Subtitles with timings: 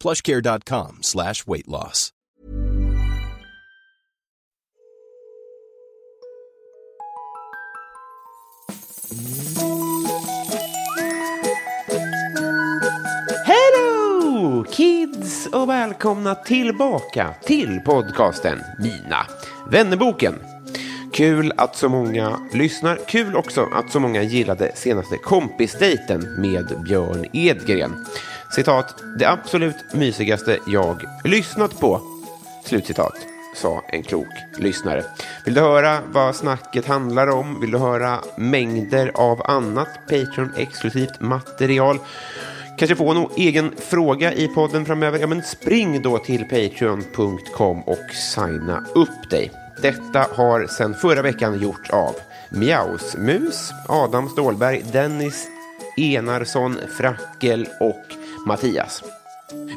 [0.00, 2.10] plushcare.com slash weight loss.
[13.46, 19.26] Hello kids och välkomna tillbaka till podcasten Mina
[19.70, 20.34] vännerboken.
[21.12, 22.98] Kul att så många lyssnar.
[23.08, 28.06] Kul också att så många gillade senaste kompisdejten med Björn Edgren.
[28.50, 32.00] Citat, det absolut mysigaste jag lyssnat på.
[32.64, 33.14] Slutcitat,
[33.56, 34.26] sa en klok
[34.58, 35.04] lyssnare.
[35.44, 37.60] Vill du höra vad snacket handlar om?
[37.60, 41.98] Vill du höra mängder av annat Patreon-exklusivt material?
[42.78, 45.18] Kanske få någon egen fråga i podden framöver?
[45.18, 49.52] Ja, men spring då till patreon.com och signa upp dig.
[49.82, 52.14] Detta har sedan förra veckan gjorts av
[52.50, 55.48] Mjausmus, Adam Stålberg, Dennis
[55.96, 59.02] Enarsson, Frackel och Mattias.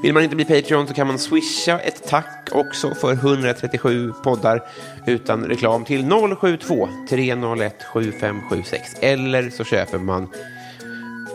[0.03, 4.63] Vill man inte bli Patreon så kan man swisha ett tack också för 137 poddar
[5.05, 6.09] utan reklam till
[6.41, 10.27] 072 301 7576 eller så köper man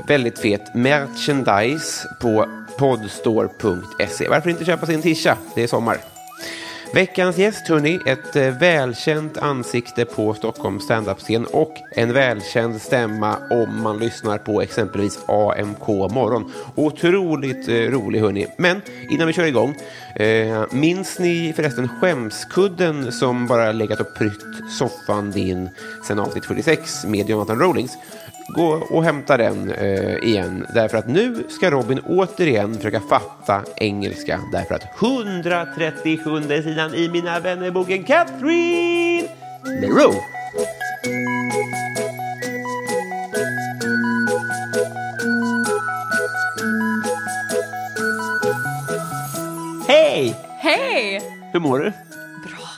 [0.09, 4.29] väldigt fet merchandise på podstore.se.
[4.29, 5.37] Varför inte köpa sin tisha?
[5.55, 6.18] Det är sommar.
[6.95, 13.83] Veckans gäst, hörni, ett eh, välkänt ansikte på Stockholms standup-scen och en välkänd stämma om
[13.83, 16.53] man lyssnar på exempelvis AMK morgon.
[16.75, 18.47] Otroligt eh, rolig, hörni.
[18.57, 19.77] Men innan vi kör igång,
[20.17, 24.45] eh, minns ni förresten skämskudden som bara legat och prytt
[24.79, 25.69] soffan din
[26.05, 27.93] sen avsnitt 46 med Jonathan Rollings?
[28.49, 30.67] Gå och hämta den eh, igen.
[30.75, 34.41] Därför att nu ska Robin återigen försöka fatta engelska.
[34.53, 39.29] Därför att 137 sidan i Mina vännerboken Catherine
[39.65, 40.17] Leroux.
[49.89, 50.37] Hej!
[50.61, 51.21] Hey!
[51.53, 51.85] Hur mår du?
[51.85, 52.69] Bra.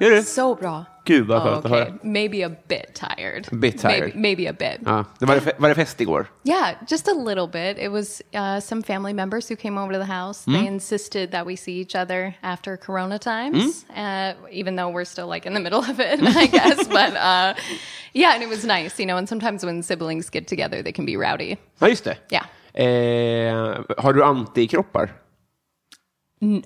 [0.00, 0.22] Gör du?
[0.22, 0.84] Så bra.
[1.06, 1.84] Gud vad Oh, skönt att okay.
[1.84, 1.94] höra.
[2.02, 3.46] Maybe a bit tired.
[3.52, 4.00] A bit tired.
[4.14, 4.80] Maybe, maybe a bit.
[4.86, 6.26] Ja, det var, det var det fest igår?
[6.44, 7.78] Yeah, just a little bit.
[7.84, 10.46] It was uh, some family members who came over to the house.
[10.46, 10.52] Mm.
[10.58, 14.32] They insisted that we see each other after Corona times, Mm.
[14.32, 16.88] uh, even though we're still like in the middle of it, I guess.
[16.98, 17.54] but uh,
[18.12, 19.16] yeah, and it was nice, you know.
[19.18, 21.56] And sometimes when siblings get together, they can be rowdy.
[21.80, 22.16] Ja, just det.
[22.30, 22.46] Yeah.
[22.76, 23.54] Eh,
[23.98, 25.10] har du antikroppar?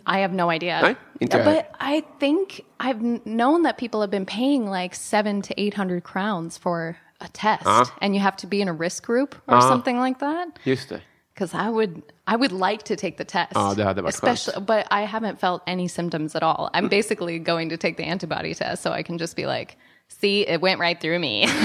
[0.06, 0.96] I have no idea.
[1.20, 5.74] Inte but I think I've known that people have been paying like seven to eight
[5.74, 7.84] hundred crowns for a test, Uh-huh.
[8.00, 10.48] and you have to be in a risk group or something like that.
[10.64, 11.00] Just det.
[11.34, 13.52] Because I would, I would like to take the test.
[13.54, 16.68] Ja, det hade varit especially, but I haven't felt any symptoms at all.
[16.74, 19.76] I'm basically going to take the antibody test, so I can just be like,
[20.08, 21.46] "See, it went right through me."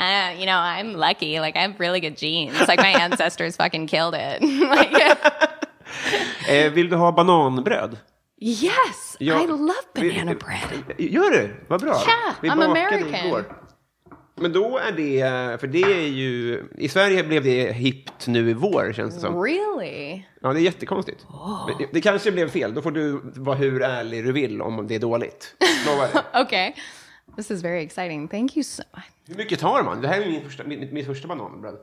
[0.00, 1.40] Uh, you know, I'm lucky.
[1.40, 2.58] Like I have really good genes.
[2.66, 4.40] Like my ancestors fucking killed it.
[4.40, 5.49] like,
[6.48, 7.98] Eh, vill du ha bananbröd?
[8.42, 10.84] yes, Ja, I love banana bread.
[10.98, 11.64] Gör du?
[11.68, 12.02] Vad bra.
[12.06, 13.26] Ja, Vi I'm bakade American.
[13.26, 13.56] igår.
[14.34, 18.54] Men då är det, för det är ju, i Sverige blev det hippt nu i
[18.54, 19.42] vår känns det som.
[19.42, 20.22] Really?
[20.40, 21.26] Ja, det är jättekonstigt.
[21.68, 24.86] Men Det, det kanske blev fel, då får du vara hur ärlig du vill om
[24.86, 25.54] det är dåligt.
[25.86, 26.40] Lovar det.
[26.42, 26.72] Okay.
[27.36, 28.28] This is very exciting.
[28.28, 29.04] Thank you so much.
[29.28, 30.00] Hur mycket tar man?
[30.00, 31.74] Det här är min första, mitt, mitt första bananbröd.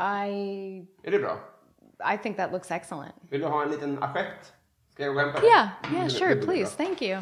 [0.00, 1.38] I Är det bra?
[2.04, 3.14] I think that looks excellent.
[3.30, 4.52] Vill du ha en liten assiett?
[4.94, 6.76] Ska jag gå och hämta Yeah, yeah, mm, sure, please.
[6.76, 7.20] Thank you.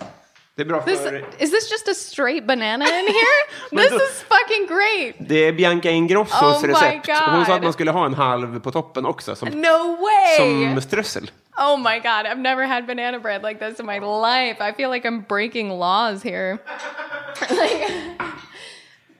[0.54, 1.24] Det är bra This för...
[1.38, 3.42] is this just a straight banana in here?
[3.82, 5.14] this is fucking great.
[5.18, 7.08] Det är Bianca Ingrossos Oh my recept.
[7.08, 7.62] Hon sa att God.
[7.62, 10.36] man skulle ha en halv på toppen också, som, No way.
[10.36, 11.30] som strössel.
[11.58, 14.60] Oh my god, I've never had banana bread like this in my life.
[14.60, 16.58] I feel like I'm breaking laws here.
[17.50, 18.16] Like-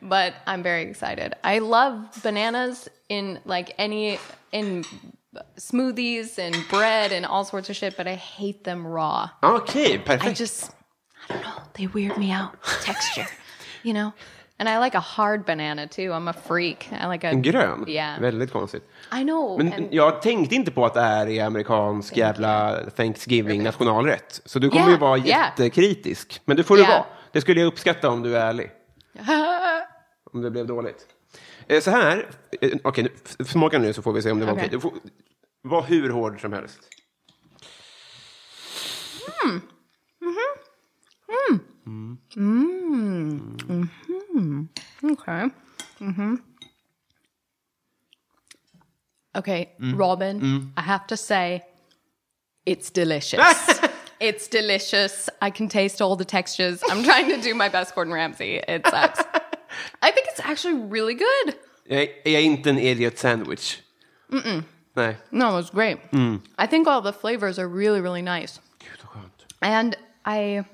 [0.02, 1.34] but I'm very excited.
[1.44, 4.18] I love bananas in like any
[4.52, 4.84] in
[5.58, 9.28] smoothies and bread and all sorts of shit, but I hate them raw.
[9.42, 10.38] Okej, I perfekt.
[10.38, 10.72] just,
[11.28, 12.50] I don't know, they weird me out.
[12.84, 13.26] Texture,
[13.82, 14.12] you know?
[14.58, 16.12] And I like a hard banana too.
[16.14, 16.88] I'm a freak.
[16.90, 17.84] I like a En grön?
[17.88, 18.20] Yeah.
[18.20, 18.82] Väldigt konstigt.
[19.12, 19.58] I know.
[19.58, 24.40] Men and- jag tänkte inte på att det här är amerikansk jävla Thanksgiving nationalrätt.
[24.44, 26.40] Så du kommer Yeah, ju vara jättekritisk.
[26.44, 26.92] Men det får du Yeah.
[26.94, 27.06] vara.
[27.32, 28.70] Det skulle jag uppskatta om du är ärlig.
[30.32, 31.06] Om det blev dåligt.
[31.68, 32.28] Eh, Så här,
[32.60, 34.64] eh, okej, f- smaka nu så får vi se om det var okej.
[34.66, 34.70] Okej.
[34.76, 34.92] Du får
[35.62, 36.78] vara hur hård som helst.
[45.02, 45.48] Okay.
[45.98, 46.34] hmm
[49.34, 51.62] Okay, Robin, I have to say,
[52.64, 53.38] it's delicious.
[54.20, 55.28] it's delicious.
[55.42, 56.80] I can taste all the textures.
[56.88, 58.62] I'm trying to do my best Gordon Ramsay.
[58.66, 59.20] It sucks.
[60.02, 61.54] I think it's actually really good.
[61.88, 63.78] Jag är, är jag inte en idiot sandwich?
[64.96, 65.16] Nej.
[65.30, 65.98] No, it was great.
[66.12, 66.42] Mm.
[66.58, 68.60] I think all the flavors are really, really nice.
[68.78, 69.46] Gud, vad skönt.
[69.60, 70.64] And I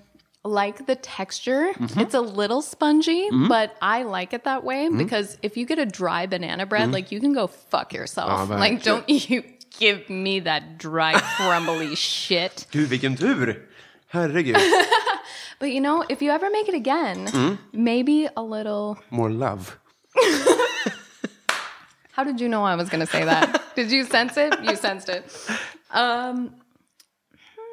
[0.45, 1.73] like the texture.
[1.73, 2.01] Mm-hmm.
[2.01, 3.49] It's a little spongy, mm-hmm.
[3.49, 4.99] but I like it that way mm-hmm.
[4.99, 8.49] because if you get a dry banana bread, like you can go fuck yourself.
[8.49, 9.43] Ja, like, don't you
[9.79, 12.67] give me that dry, crumbly shit.
[12.71, 13.57] Gud, vilken tur!
[14.13, 14.57] Herregud.
[15.63, 18.99] But you know, if you ever make it again, maybe a little.
[19.13, 19.79] More love.
[22.11, 23.63] How did you know I was going to say that?
[23.77, 24.61] did you sense it?
[24.65, 25.25] You sensed it.
[25.95, 26.55] Um,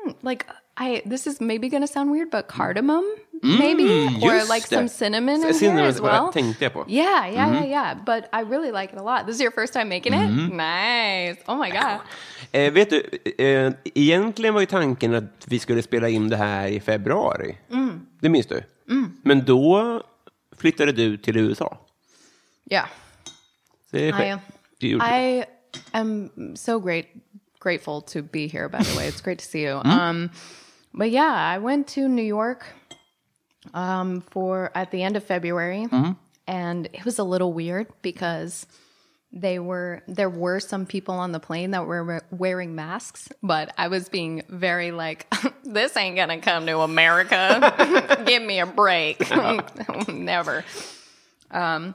[0.04, 0.46] hmm, like
[0.80, 3.04] I, this is maybe going to sound weird, but cardamom,
[3.44, 6.32] maybe, or just like some cinnamon in here as well.
[6.32, 6.86] på.
[6.88, 7.94] Yeah, yeah, yeah, yeah.
[8.06, 9.26] But I really like it a lot.
[9.26, 10.30] This is your first time making it?
[10.54, 11.38] Nice.
[11.48, 12.00] Oh my God.
[12.52, 13.02] Eh, vet du,
[13.38, 17.58] eh, egentligen var ju tanken att vi skulle spela in det här i februari.
[18.22, 18.64] Det minns du?
[19.22, 20.02] Men då
[20.58, 21.78] flyttade du till USA.
[22.72, 22.88] Yeah.
[23.92, 24.42] Det är I, skönt.
[24.80, 25.16] Det gjorde du.
[25.16, 25.44] I
[25.92, 27.06] am so great,
[27.60, 29.08] grateful to be here, by the way.
[29.10, 29.82] It's great to see you.
[29.84, 30.30] Um,
[30.94, 32.66] but yeah, I went to New York
[33.74, 35.88] um, for at the end of February,
[36.48, 38.66] and it was a little weird because
[39.32, 43.88] they were there were some people on the plane that were wearing masks, but I
[43.88, 45.28] was being very like,
[45.64, 48.24] "This ain't gonna come to America.
[48.26, 49.20] Give me a break."
[50.08, 50.66] Never.
[51.52, 51.94] Um,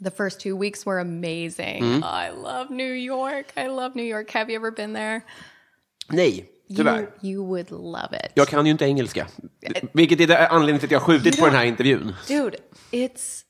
[0.00, 2.02] the first two weeks were amazing.
[2.02, 3.52] I love New York.
[3.56, 4.30] I love New York.
[4.30, 5.24] Have you ever been there?
[6.08, 6.44] Nej,
[6.76, 7.00] tyvärr.
[7.22, 8.32] You, you would love it.
[8.34, 9.26] Jag kan ju inte engelska.
[9.92, 12.14] Vilket är anledningen till att jag har skjutit på den här intervjun.
[12.28, 12.56] Dude,
[12.90, 13.42] it's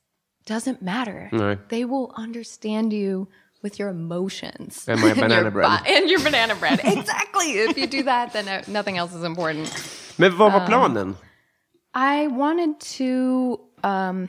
[0.47, 1.29] doesn't matter.
[1.31, 1.57] Nej.
[1.69, 3.25] They will understand you
[3.63, 4.89] with your emotions.
[4.89, 5.69] And my banana your bread.
[5.69, 6.79] and your banana bread.
[6.83, 7.59] exactly.
[7.69, 9.69] If you do that, then uh, nothing else is important.
[10.17, 11.15] Men vad var planen?
[11.95, 13.59] I wanted to.
[13.83, 14.27] Um,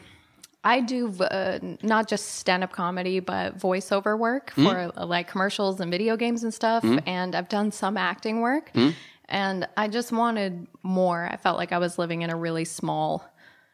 [0.69, 4.67] I do uh, not just stand up comedy, but voiceover work hmm?
[4.67, 6.82] for uh, like commercials and video games and stuff.
[6.82, 6.99] Hmm?
[7.06, 8.70] And I've done some acting work.
[8.75, 8.91] Hmm?
[9.31, 11.26] And I just wanted more.
[11.32, 13.25] I felt like I was living in a really small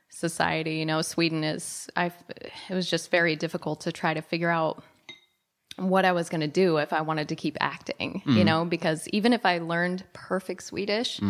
[0.09, 0.77] society.
[0.77, 2.13] You know, Sweden is, I,
[2.69, 4.85] it was just very difficult to try to figure out
[5.77, 9.09] what I was going to do if I wanted to keep acting, you know, because
[9.09, 11.21] even if I learned perfect Swedish,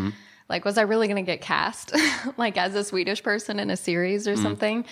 [0.51, 1.95] like, was I really going to get cast
[2.37, 4.85] like as a Swedish person in a series or something?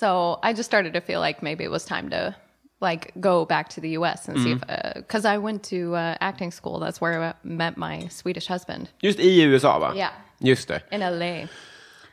[0.00, 2.34] So I just started to feel like maybe it was time to
[2.80, 4.60] like go back to the US and see if,
[4.96, 6.80] because I went to uh, acting school.
[6.80, 9.92] That's where I met my Swedish husband Just i USA, va?
[9.96, 10.08] Ja.
[10.38, 10.80] Just det.
[10.90, 11.48] in LA.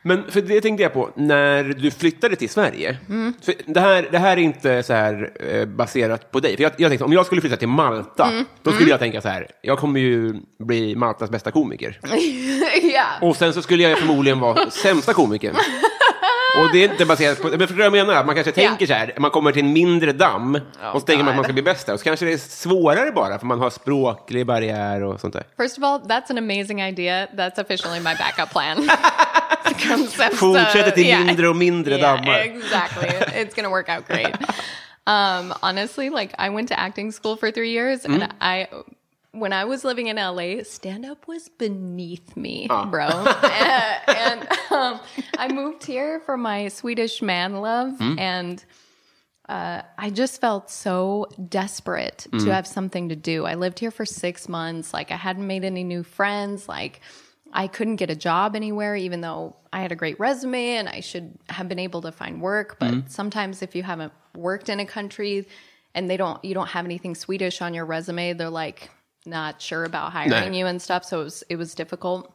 [0.04, 2.98] Men för det tänkte jag på, när du flyttade till Sverige.
[3.08, 3.34] Mm.
[3.42, 6.56] För det, här, det här är inte så här eh, baserat på dig.
[6.56, 8.44] För jag, jag tänkte, om jag skulle flytta till Malta, Mm.
[8.62, 12.00] då skulle jag tänka så här, jag kommer ju bli Maltas bästa komiker.
[12.82, 13.22] yeah.
[13.22, 15.56] Och sen så skulle jag förmodligen vara sämsta komikern.
[16.58, 18.24] Och det är inte baserat på, men förstår du vad jag menar?
[18.24, 20.54] Man kanske tänker så här, man kommer till en mindre damm
[20.92, 21.92] och så tänker man att man ska bli bäst där.
[21.92, 25.44] Och så kanske det är svårare bara, för man har språklig barriär och sånt där.
[25.56, 27.26] First of all, that's an amazing idea.
[27.26, 28.90] That's officially my backup plan.
[29.88, 31.24] Concept, Fortsätter till yeah.
[31.24, 32.38] mindre och mindre Yeah, dammar.
[32.38, 33.08] Exactly.
[33.42, 34.34] It's to work out great.
[35.04, 38.68] Um, honestly, like I went to acting school for three years and I,
[39.32, 43.06] when I was living in LA, stand up was beneath me, bro.
[43.62, 45.00] Uh, and um,
[45.38, 48.64] I moved here for my Swedish man love and
[49.48, 53.44] uh, I just felt so desperate to have something to do.
[53.44, 54.92] I lived here for six months.
[54.94, 56.68] Like, I hadn't made any new friends.
[56.68, 57.00] Like,
[57.52, 61.00] I couldn't get a job anywhere, even though I had a great resume and I
[61.00, 62.78] should have been able to find work.
[62.78, 65.46] But sometimes, if you haven't worked in a country
[65.94, 68.90] and they don't, you don't have anything Swedish on your resume, they're like
[69.26, 70.58] not sure about hiring No.
[70.58, 71.04] you and stuff.
[71.04, 72.32] So it was, it was difficult.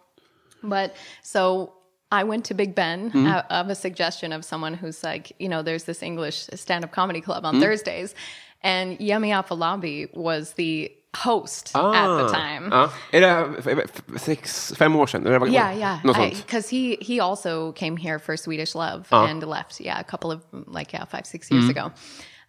[0.63, 1.74] But so
[2.12, 3.27] I went to Big Ben Mm-hmm.
[3.27, 6.91] uh, of a suggestion of someone who's like, you know, there's this English stand up
[6.91, 7.63] comedy club on Mm-hmm.
[7.63, 8.15] Thursdays.
[8.62, 12.70] And Yemi Afolabi was the host at the time.
[12.72, 12.89] Ja.
[13.12, 15.27] Är det sex, fem år sedan?
[15.27, 16.00] Eller Yeah, yeah.
[16.32, 19.79] Because he he also came here for Swedish Love and left.
[19.79, 21.91] Yeah, a couple of like yeah five six years ago.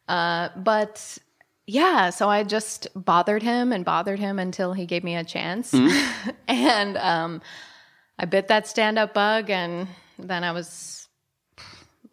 [0.09, 1.18] Uh, but
[1.69, 5.75] yeah, so I just bothered him and bothered him until he gave me a chance,
[6.49, 7.43] and um,
[8.19, 9.87] I bit that stand up bug, and
[10.19, 11.07] then I was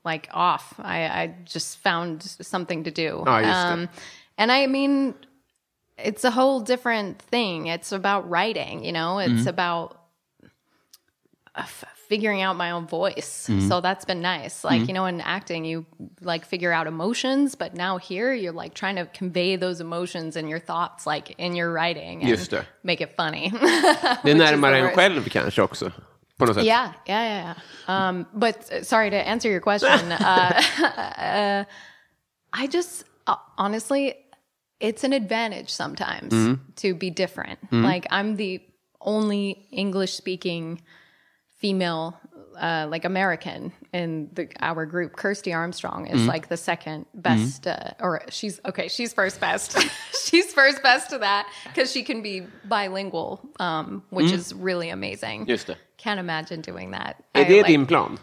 [0.04, 0.74] like off.
[0.78, 3.24] I, I just found something to do.
[3.26, 3.46] Det.
[3.46, 3.90] um,
[4.38, 5.16] and I mean,
[5.98, 7.68] it's a whole different thing.
[7.68, 9.98] It's about writing, you know, it's about
[11.56, 11.64] uh,
[12.10, 13.50] figuring out my own voice.
[13.68, 14.64] So that's been nice.
[14.64, 15.86] Like, you know, in acting, you
[16.22, 20.50] like figure out emotions, but now here you're like trying to convey those emotions and
[20.50, 22.66] your thoughts, like in your writing and Just det.
[22.84, 23.50] make it funny.
[24.24, 25.92] Det är närmare en själv kanske också.
[26.38, 26.66] På något sätt.
[26.66, 27.56] Yeah, yeah, yeah,
[27.88, 28.10] yeah.
[28.10, 30.12] Um, but sorry to answer your question.
[30.12, 30.62] uh,
[31.18, 31.64] uh,
[32.54, 34.14] I just uh, honestly,
[34.80, 37.60] it's an advantage sometimes to be different.
[37.72, 38.62] Like I'm the
[39.00, 40.82] only English-speaking
[41.66, 42.14] female,
[42.60, 45.16] uh, like American in the our group.
[45.16, 48.88] Kirsty Armstrong is like the second best, uh, or she's okay.
[48.88, 49.78] She's first best.
[50.26, 55.48] she's first best to that because she can be bilingual, um, which is really amazing.
[55.48, 55.78] Just det.
[55.98, 57.16] Can't imagine doing that.
[57.34, 58.20] Är I, det like- din plan?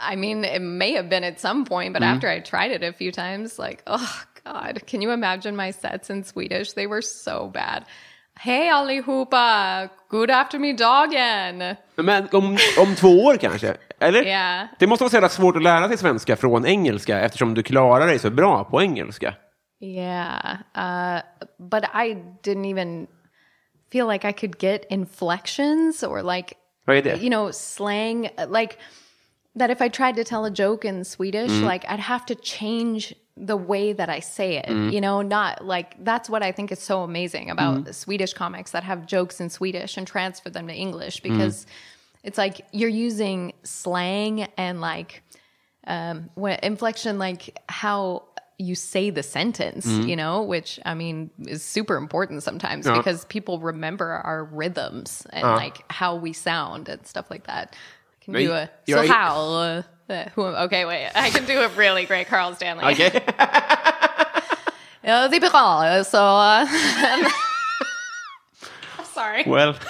[0.00, 2.92] I mean, it may have been at some point, but after I tried it a
[2.92, 6.72] few times, like, oh God, can you imagine my sets in Swedish?
[6.72, 7.84] They were so bad.
[8.38, 9.88] Hej allihopa!
[10.08, 11.76] Good aftermiddagen!
[11.96, 13.76] Men om, om två år kanske?
[14.00, 14.24] Eller?
[14.24, 14.68] Ja.
[14.78, 18.06] Det måste vara så jävla svårt att lära sig svenska från engelska eftersom du klarar
[18.06, 19.34] dig så bra på engelska.
[19.80, 20.56] Yeah.
[20.76, 21.20] Uh,
[21.70, 23.06] but I didn't even
[23.92, 26.54] feel like I could get inflections or like,
[26.86, 27.16] Vad är det?
[27.22, 28.22] you know, slang.
[28.48, 28.74] Like
[29.56, 31.64] that if I tried to tell a joke in Swedish, mm-hmm.
[31.64, 34.90] like I'd have to change the way that I say it, mm-hmm.
[34.90, 37.92] you know, not like that's what I think is so amazing about mm-hmm.
[37.92, 41.66] Swedish comics that have jokes in Swedish and transfer them to English because
[42.22, 45.22] it's like you're using slang and like
[45.86, 48.24] um, when, inflection, like how
[48.58, 52.96] you say the sentence, you know, which I mean is super important sometimes Ja.
[52.96, 55.56] because people remember our rhythms and uh-huh.
[55.56, 57.76] like how we sound and stuff like that.
[58.26, 59.34] Can Men do a jag so är- how.
[59.62, 59.82] Uh,
[60.38, 61.10] uh, okay, wait.
[61.14, 62.92] I can do a really great Carl Stanley.
[62.92, 63.24] Okej?
[65.00, 66.04] Ja, det är bra.
[66.04, 66.42] Så...
[69.14, 69.44] Sorry.
[69.46, 69.74] Well.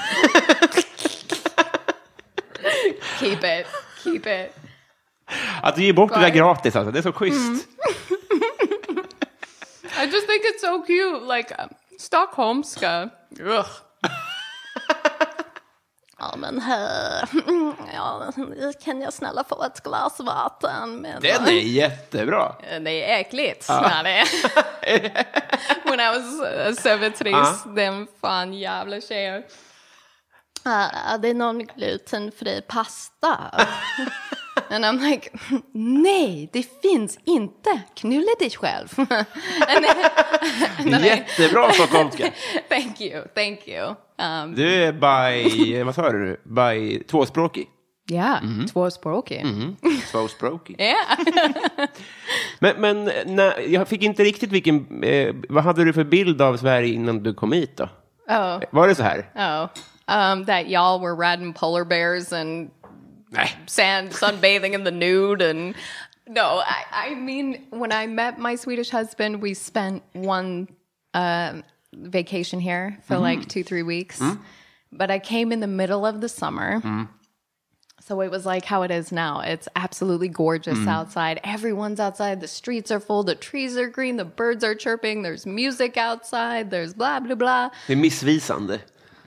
[3.19, 3.66] Keep it.
[4.05, 4.57] Keep it.
[5.62, 7.69] Att du ger bort det där gratis alltså, det är så schysst.
[9.99, 11.37] I just think it's so cute.
[11.37, 13.11] Like um, Stockholmska.
[13.40, 13.66] Ugh.
[16.18, 17.28] Ja men hör,
[17.94, 18.32] ja,
[18.85, 20.96] kan jag snälla få ett glas vatten?
[20.96, 22.54] Med Den är jättebra.
[22.80, 23.66] Det är äckligt.
[23.68, 24.02] Ja.
[24.04, 24.26] det är.
[25.90, 29.42] When I was a servitris, den fan jävla tjejen.
[30.66, 33.38] Uh, det är någon glutenfri pasta.
[34.70, 35.30] And I'm like,
[35.73, 37.80] nej, det finns inte.
[37.94, 38.88] Knulla dig själv.
[38.99, 39.85] And
[41.04, 42.30] Jättebra stockholmska.
[42.68, 43.94] thank you, thank you.
[44.18, 46.40] Um, Du är by, vad sa du?
[46.44, 47.66] By tvåspråkig.
[48.11, 48.38] yeah,
[48.73, 49.46] tvåspråkig.
[50.11, 50.80] Tvåspråkig.
[50.80, 51.18] Yeah.
[52.58, 53.04] Men, men
[53.37, 57.23] när, jag fick inte riktigt vilken, eh, vad hade du för bild av Sverige innan
[57.23, 57.88] du kom hit då?
[58.28, 59.30] Oh, Var det så här?
[59.35, 59.68] oh.
[60.08, 62.70] Um, that y'all were riding polar bears and Nej.
[63.66, 65.75] Sand sunbathing in the nude and
[66.28, 70.68] no I, I mean when i met my swedish husband we spent one
[71.12, 71.64] um
[71.97, 73.23] vacation here for mm-hmm.
[73.23, 74.18] like two three weeks.
[74.18, 74.35] Hmm?
[74.92, 76.80] But i came in the middle of the summer.
[76.80, 77.04] Hmm.
[78.00, 79.40] So it was like how it is now.
[79.40, 80.88] It's absolutely gorgeous hmm.
[80.88, 81.40] outside.
[81.42, 82.40] Everyone's outside.
[82.40, 83.25] The streets are full.
[83.25, 84.16] The trees are green.
[84.16, 85.23] The birds are chirping.
[85.23, 86.71] There's music outside.
[86.71, 87.71] There's blah blah blah.
[87.87, 88.80] Det är missvisande.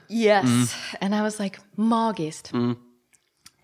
[0.08, 0.46] Yes.
[0.46, 0.96] Mm.
[1.00, 2.52] And I was like, magiskt.
[2.52, 2.76] Mm.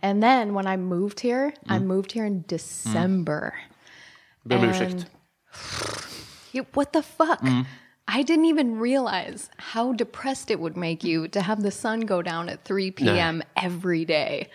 [0.02, 3.54] And then when I moved here, I moved here in December.
[4.44, 5.06] Ber om And- ursäkt.
[6.52, 7.40] You- what the fuck?
[8.08, 12.22] I didn't even realize how depressed it would make you to have the sun go
[12.22, 13.42] down at 3 p.m.
[13.56, 14.48] every day.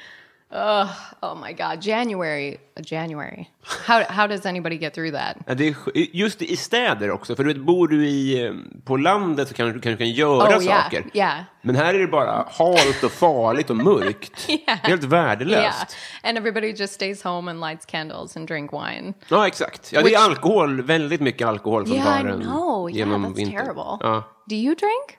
[0.53, 0.88] Ugh,
[1.22, 1.81] oh my God.
[1.81, 2.58] January.
[2.84, 3.46] January.
[3.88, 5.38] How, how does anybody get through that?
[5.48, 5.75] Ja, det är,
[6.15, 8.53] just i städer också, för du vet, bor du i, eh,
[8.86, 11.03] på landet så kanske du kanske kan göra Oh, yeah, saker.
[11.13, 11.39] yeah.
[11.62, 14.50] Men här är det bara halt och farligt och mörkt.
[14.50, 14.79] Yeah.
[14.84, 15.58] Helt värdelöst.
[15.62, 16.29] Yeah.
[16.29, 19.13] And everybody just stays home and lights candles and drink wine.
[19.27, 19.91] Ja, exakt.
[19.93, 22.89] Ja, det är Which- alkohol, väldigt mycket alkohol från Yeah, I baren know.
[22.89, 23.58] Yeah, genom that's vintern.
[23.65, 23.98] terrible.
[24.00, 24.24] Ja.
[24.50, 25.17] Do you drink?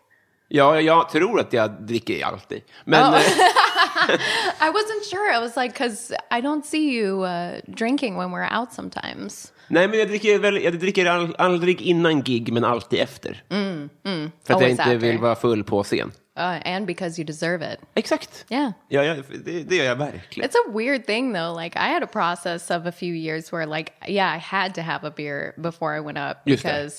[0.52, 2.62] Ja, jag tror att jag dricker alltid.
[2.85, 3.16] Men, Oh.
[3.16, 3.23] eh,
[4.61, 5.32] I wasn't sure.
[5.37, 9.52] I was like, because I don't see you uh, drinking when we're out sometimes.
[9.68, 13.42] Nej, men jag dricker, väl, jag dricker all, aldrig innan gig, men alltid efter.
[13.49, 14.97] För att jag Always inte after.
[14.97, 16.12] vill vara full på scen.
[16.38, 17.78] Uh, and because you deserve it.
[17.94, 18.44] Exakt.
[18.49, 18.73] Yeah.
[18.88, 20.50] Ja, ja, det, det gör jag verkligen.
[20.50, 21.62] It's a weird thing though.
[21.62, 24.80] Like I had a process of a few years where like yeah, I had to
[24.80, 26.90] have a beer before I went up Just det.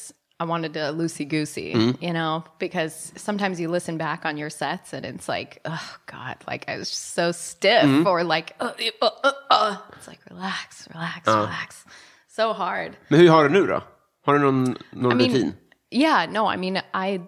[0.44, 4.92] I wanted to loosey goosey, you know, because sometimes you listen back on your sets
[4.92, 9.10] and it's like, oh God, like I was just so stiff or like, uh, uh,
[9.24, 9.78] uh, uh.
[9.98, 11.86] it's like relax, relax, relax.
[12.28, 12.98] So hard.
[13.10, 13.84] Men hur har du nu då?
[14.26, 15.54] Har du någon, någon I mean, rutin?
[15.92, 17.22] yeah, no, I mean, I,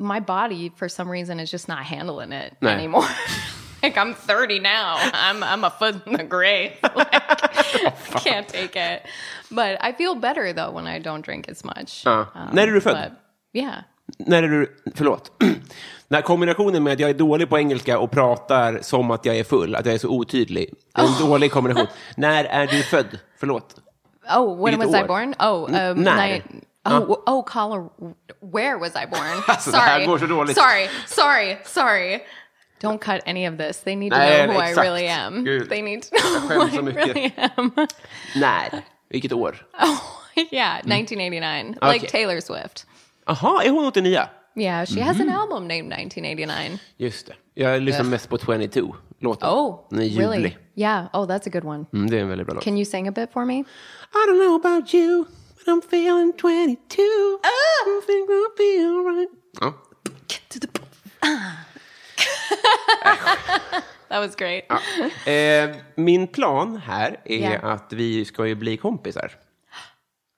[0.00, 2.72] my body for some reason is just not handling it Nej.
[2.72, 3.08] anymore.
[3.82, 4.96] like I'm 30 now.
[5.12, 6.72] I'm I'm a foot in the grave.
[6.96, 9.02] Like, I can't take it.
[9.50, 12.02] But I feel better though when I don't drink as much.
[12.04, 12.26] Ja.
[12.52, 12.96] När är du född?
[12.96, 13.12] But
[13.62, 13.74] yeah.
[14.18, 15.32] När är du, förlåt.
[16.08, 19.44] När kombinationen med att jag är dålig på engelska och pratar som att jag är
[19.44, 20.74] full, att jag är så otydlig.
[20.94, 21.86] En dålig kombination.
[22.16, 23.18] När är du född?
[23.40, 23.74] Förlåt.
[24.36, 25.06] Oh, when Vilket was I år?
[25.06, 25.34] born?
[25.38, 26.26] Oh, um, när?
[26.26, 26.42] ni-
[26.84, 28.14] Oh, oh, Colorado.
[28.40, 29.42] Where was I born?
[29.46, 30.06] Alltså, sorry,
[30.54, 32.20] sorry, sorry, sorry.
[32.80, 33.80] Don't cut any of this.
[33.80, 34.78] They need to Nej, know who exakt.
[34.78, 35.44] I really am.
[35.44, 35.68] Gud.
[35.68, 37.70] They need to know who I really am.
[38.36, 38.82] När?
[39.10, 39.66] Vilket år?
[39.80, 41.76] Oh, yeah, 1989.
[41.82, 42.08] Like Okay.
[42.08, 42.86] Taylor Swift.
[43.26, 44.26] Aha, är hon 89?
[44.56, 46.78] Yeah, she has an album named 1989.
[46.96, 47.34] Just det.
[47.54, 49.48] Jag lyssnar mest på 22, låten.
[49.48, 50.28] Oh, Den är ljuvlig.
[50.28, 50.56] really?
[50.74, 51.06] Yeah.
[51.12, 51.84] Oh, that's a good one.
[51.92, 52.64] Mm, det är en väldigt bra låt.
[52.64, 53.54] Can you sing a bit for me?
[53.60, 53.64] I
[54.28, 55.24] don't know about you,
[55.56, 57.02] but I'm feeling 22.
[57.42, 59.28] I think I'll be alright.
[59.60, 59.74] Ja.
[60.28, 60.94] Get to the point.
[64.08, 64.64] That was great.
[65.26, 67.58] Eh, min plan här är Ja.
[67.72, 69.30] att vi ska ju bli kompisar.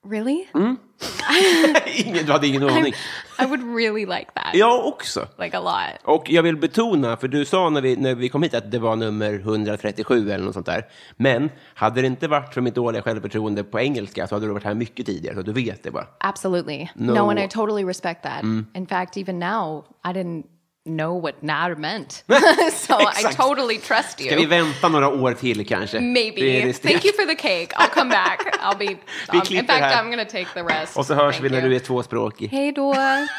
[0.09, 0.45] Really?
[1.95, 2.93] ingen, du hade ingen aning.
[3.39, 4.49] I would really like that.
[4.53, 5.27] Jag också.
[5.39, 6.01] Like a lot.
[6.15, 8.79] Och jag vill betona, för du sa när vi, när vi kom hit att det
[8.79, 10.85] var nummer 137 eller något sånt där.
[11.17, 14.63] Men hade det inte varit för mitt dåliga självförtroende på engelska så hade du varit
[14.63, 16.07] här mycket tidigare, så du vet det bara.
[16.19, 16.87] Absolutely.
[16.95, 17.13] No.
[17.13, 18.43] No, and I totally respect that.
[18.75, 20.43] In fact, even now, I didn't
[20.85, 22.23] know what när meant.
[22.73, 24.29] so I totally trust you.
[24.29, 25.99] Ska vi vänta några år till kanske?
[25.99, 26.41] Maybe.
[26.41, 27.67] Det är det Thank you for the cake.
[27.75, 28.57] I'll come back.
[28.61, 28.97] I'll be.
[29.31, 30.03] Um, in fact, här.
[30.03, 30.97] I'm to take the rest.
[30.97, 31.69] Och så hörs Thank vi när you.
[31.69, 32.49] du är tvåspråkig.
[32.51, 32.93] Hej då.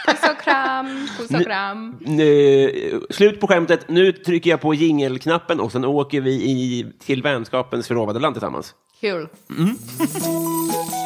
[0.07, 1.09] Puss och kram.
[1.19, 1.97] Puss och kram.
[2.01, 3.89] Nu, slut på skämtet.
[3.89, 8.75] Nu trycker jag på jingelknappen och sen åker vi i, till vänskapens förlovade land tillsammans.
[9.01, 9.29] Kul.
[9.49, 11.02] Catherine,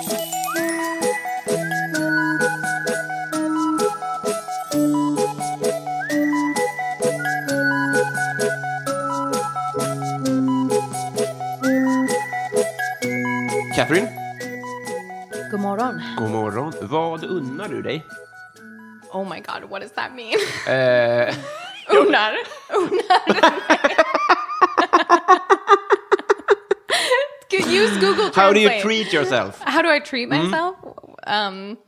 [15.93, 16.17] morgon.
[16.17, 16.73] god morgon.
[16.89, 18.03] Vad unnar du dig?
[19.13, 20.39] Oh my god, what does that mean?
[20.67, 21.35] Eh,
[21.89, 22.35] Unnar.
[22.71, 23.23] Unnar.
[27.69, 28.35] Use Google Translate.
[28.35, 29.61] how do you treat yourself?
[29.63, 30.77] How do I treat myself?
[31.27, 31.79] Um,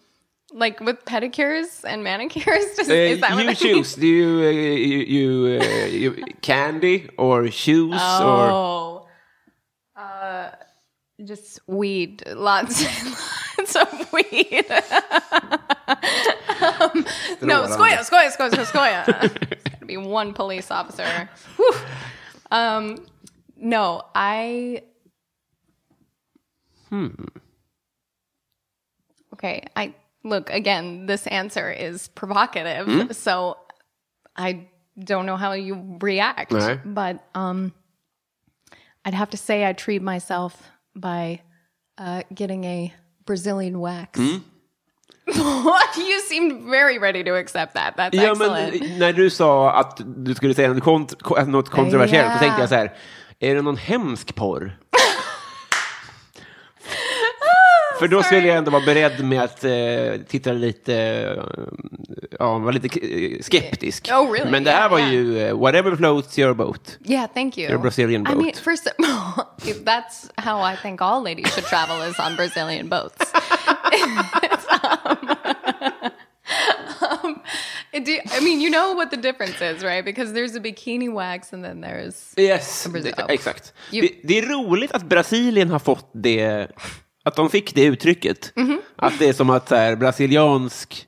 [0.53, 2.65] like with pedicures and manicures?
[2.79, 3.95] Is, Uh, is that what you that choose.
[3.95, 8.21] Do you, uh, you, you, uh, you candy or shoes Means?
[8.21, 9.07] or Oh,
[9.97, 10.51] uh,
[11.25, 12.23] just weed.
[12.35, 12.85] Lots,
[13.75, 14.65] lots of weed.
[16.81, 17.05] um,
[17.43, 19.07] no, skoja, skoja, skoja, skoja.
[19.07, 21.29] There's gotta be one police officer.
[21.57, 21.75] Whew.
[22.51, 23.07] Um,
[23.57, 24.83] no, I.
[26.89, 27.09] Hmm.
[29.35, 29.95] Okay, I
[30.25, 31.07] look again.
[31.07, 33.57] This answer is provocative, so
[34.37, 34.69] I
[34.99, 36.53] don't know how you react.
[36.53, 36.81] Nej.
[36.85, 37.73] But um,
[39.05, 41.41] I'd have to say I treat myself by
[41.99, 42.93] uh, getting a
[43.29, 44.19] Brazilian wax.
[45.97, 47.95] you seemed very ready to accept that.
[47.97, 48.81] That's Ja, excellent.
[48.81, 52.33] men när du sa att du skulle säga något, kont- ko- något kontroversiellt, Ja.
[52.33, 52.93] så tänkte jag så här,
[53.41, 54.79] är det någon hemsk porr?
[57.99, 59.71] För då skulle jag ändå vara beredd med att eh,
[60.29, 61.45] titta lite, eh,
[62.39, 62.89] ja, vara lite
[63.43, 64.09] skeptisk.
[64.13, 64.51] Oh, really?
[64.51, 65.13] Men det här Yeah, var yeah.
[65.15, 66.99] ju eh, whatever floats your boat.
[67.05, 67.69] Yeah, thank you.
[67.69, 68.57] You're a Brazilian I mean, boat.
[68.57, 68.87] first,
[69.67, 73.33] if that's how I think all ladies should travel is on Brazilian boats.
[77.23, 77.41] um,
[78.05, 80.05] do, I mean, you know what the difference is, right?
[80.05, 83.13] Because there's a bikini wax and then there's Yes, Brazil.
[83.17, 83.73] det, exakt.
[83.93, 86.69] You- Det, det är roligt att Brasilien har fått det,
[87.29, 88.53] att de fick det uttrycket.
[88.57, 88.81] Mhm.
[88.97, 91.05] Att det är som att så här, brasiliansk,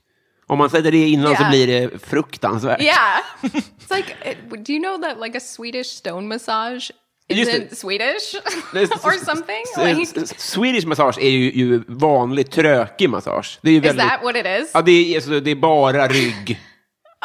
[0.47, 1.49] om man säger det innan så Ja.
[1.49, 2.81] blir det fruktansvärt.
[2.81, 3.19] yeah.
[3.41, 6.91] It's like, uh, do you know that like a Swedish stone massage
[7.29, 7.75] isn't.
[7.75, 8.35] Swedish
[9.05, 9.63] or something?
[9.77, 13.59] Like, Swedish massage är ju, ju vanlig trökig massage.
[13.61, 14.71] Det är ju is väldigt, that what it is?
[14.73, 16.59] ja, det, är, alltså, det är bara rygg.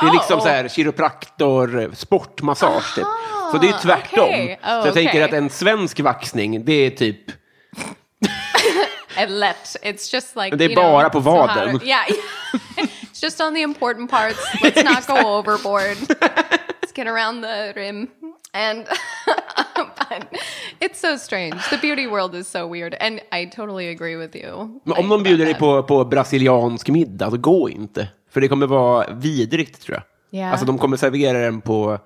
[0.00, 0.42] Det är liksom Oh.
[0.42, 3.04] så här kiropraktor, sportmassage typ.
[3.04, 4.24] Så Så det är tvärtom.
[4.24, 4.60] okej.
[4.62, 5.22] Oh, så jag tänker okej.
[5.22, 7.20] att en svensk vaxning, det är typ...
[9.28, 9.76] Let.
[9.82, 11.78] It's just like Det är you know, bara på so vaden.
[11.78, 12.04] to- yeah,
[12.76, 14.38] it's just on the important parts.
[14.62, 15.96] Let's not go overboard.
[16.82, 18.06] Let's get around the rim.
[18.52, 18.86] And
[20.80, 21.56] it's so strange.
[21.70, 24.80] The beauty world is so weird, and I totally agree with you.
[24.84, 28.08] Men om de bjuder dig på, på brasiliansk middag, så gå inte.
[28.30, 30.40] För det kommer vara vidrigt, tror jag.
[30.40, 30.50] Ja.
[30.50, 31.98] Alltså, de kommer servera den på...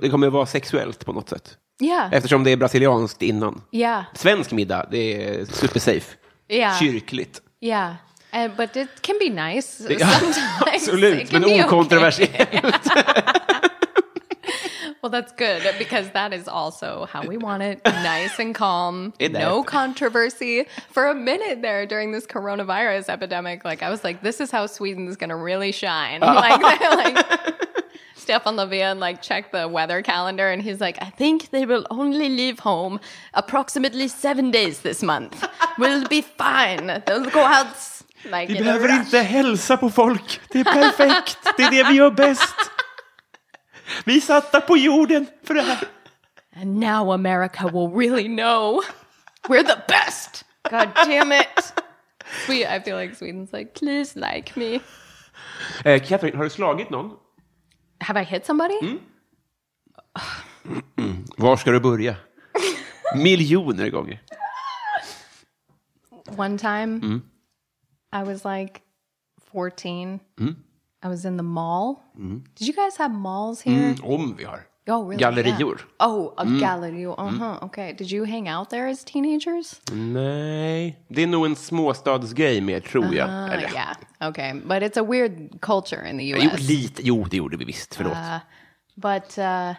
[0.00, 1.56] Det kommer vara sexuellt på något sätt.
[1.82, 3.62] Yeah, Eftersom det är brasilianskt innan.
[3.72, 6.16] yeah, Svensk middag, det är supersafe.
[6.48, 7.40] Yeah, Kyrkligt.
[7.60, 7.96] yeah.
[8.32, 10.36] Uh, but it can be nice sometimes.
[10.66, 11.68] absolut, It can men be okay.
[11.68, 13.62] okontroversiellt.
[15.02, 19.14] Well, that's good because that is also how we want it nice and calm.
[19.20, 20.66] No controversy.
[20.90, 24.66] For a minute there during this coronavirus epidemic, like I was like, this is how
[24.66, 26.22] Sweden's going to really shine.
[26.22, 27.75] Like, like
[28.26, 32.28] Stefan Löfven like checked the weather calendar and he's like, I think they will only
[32.28, 32.98] leave home
[33.32, 35.44] approximately seven days this month.
[35.78, 37.02] We'll be fine.
[37.06, 37.66] They'll go out
[38.24, 40.40] like Vi in a behöver rush." inte hälsa på folk.
[40.50, 41.38] Det är perfekt.
[41.56, 42.54] Det är det vi gör bäst.
[44.04, 45.78] Vi satta på jorden för det här.
[46.56, 48.82] And now America will really know
[49.48, 50.44] we're the best.
[50.70, 51.72] God damn it.
[52.46, 54.80] Sweet, I feel like Sweden's like, please like me.
[55.84, 57.10] Eh, Catherine, har du slagit någon?
[58.00, 58.78] Have I hit somebody?
[58.82, 58.98] Mm.
[61.36, 62.16] Var ska du börja?
[63.16, 64.22] Miljoner gånger.
[66.36, 67.22] One time, mm.
[68.12, 68.80] I was like
[69.52, 70.20] 14.
[70.40, 70.56] Mm.
[71.02, 72.02] I was in the mall.
[72.54, 73.94] Did you guys have malls here?
[74.02, 74.66] Om vi har.
[74.88, 75.16] Oh, really?
[75.16, 75.78] Gallerior.
[75.78, 76.08] Yeah.
[76.08, 77.06] Oh, a gallery.
[77.06, 77.58] Uh-huh.
[77.62, 77.92] Okay.
[77.92, 79.80] Did you hang out there as teenagers?
[79.92, 83.28] Nej, det är nog en småstadsgrej mer, tror jag.
[83.28, 83.96] Uh, Eller, yeah.
[84.30, 84.52] Okay.
[84.52, 86.42] But it's a weird culture in the US.
[86.42, 87.02] Jo, lite.
[87.04, 87.94] Jo, det gjorde vi visst.
[87.94, 88.16] Förlåt.
[88.94, 89.72] But uh,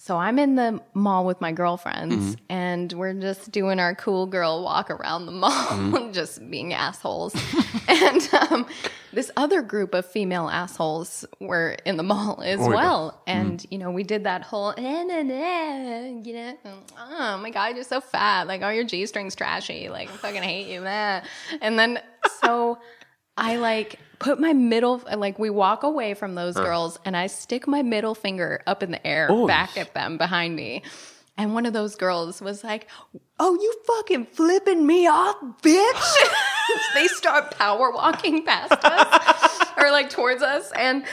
[0.00, 4.62] so I'm in the mall with my girlfriends, and we're just doing our cool girl
[4.62, 7.34] walk around the mall, just being assholes.
[7.88, 8.66] and um,
[9.12, 12.68] this other group of female assholes were in the mall as då.
[12.68, 13.22] well.
[13.26, 16.56] And, you know, we did that whole, eh, nah, nah, you know,
[16.96, 18.46] oh my God, you're so fat.
[18.46, 19.88] Like, oh, your G string's trashy.
[19.88, 21.24] Like, I fucking hate you, man.
[21.60, 22.00] And then,
[22.40, 22.78] so.
[23.38, 27.68] I like put my middle like we walk away from those girls and I stick
[27.68, 30.82] my middle finger up in the air back at them behind me.
[31.36, 32.88] And one of those girls was like,
[33.38, 36.16] "Oh, you fucking flipping me off, bitch."
[36.94, 41.04] they start power walking past us or like towards us and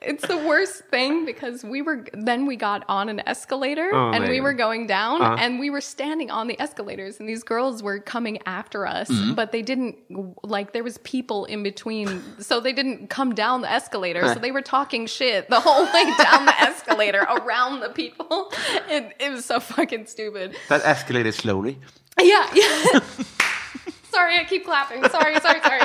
[0.00, 4.28] it's the worst thing because we were then we got on an escalator Oh, and
[4.28, 7.98] we were going down and we were standing on the escalators and these girls were
[7.98, 9.96] coming after us but they didn't
[10.44, 14.52] like there was people in between so they didn't come down the escalator so they
[14.52, 18.52] were talking shit the whole way down the escalator around the people
[18.88, 21.78] it, it was so fucking stupid That escalated slowly.
[22.20, 23.00] yeah, yeah.
[24.10, 25.02] sorry, I keep clapping.
[25.08, 25.82] Sorry, sorry, sorry.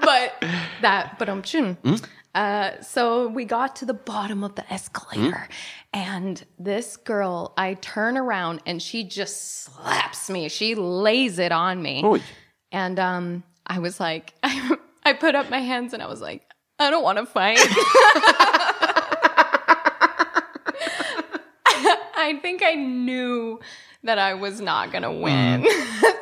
[0.00, 0.34] But
[0.82, 1.76] that, but um, chun.
[2.34, 5.48] Uh, so we got to the bottom of the escalator,
[5.92, 10.48] and this girl, I turn around and she just slaps me.
[10.48, 12.20] She lays it on me, Oj.
[12.72, 16.42] and um, I was like, I put up my hands and I was like,
[16.78, 17.58] I don't want to fight.
[22.16, 23.60] I think I knew
[24.02, 25.66] that I was not going to win.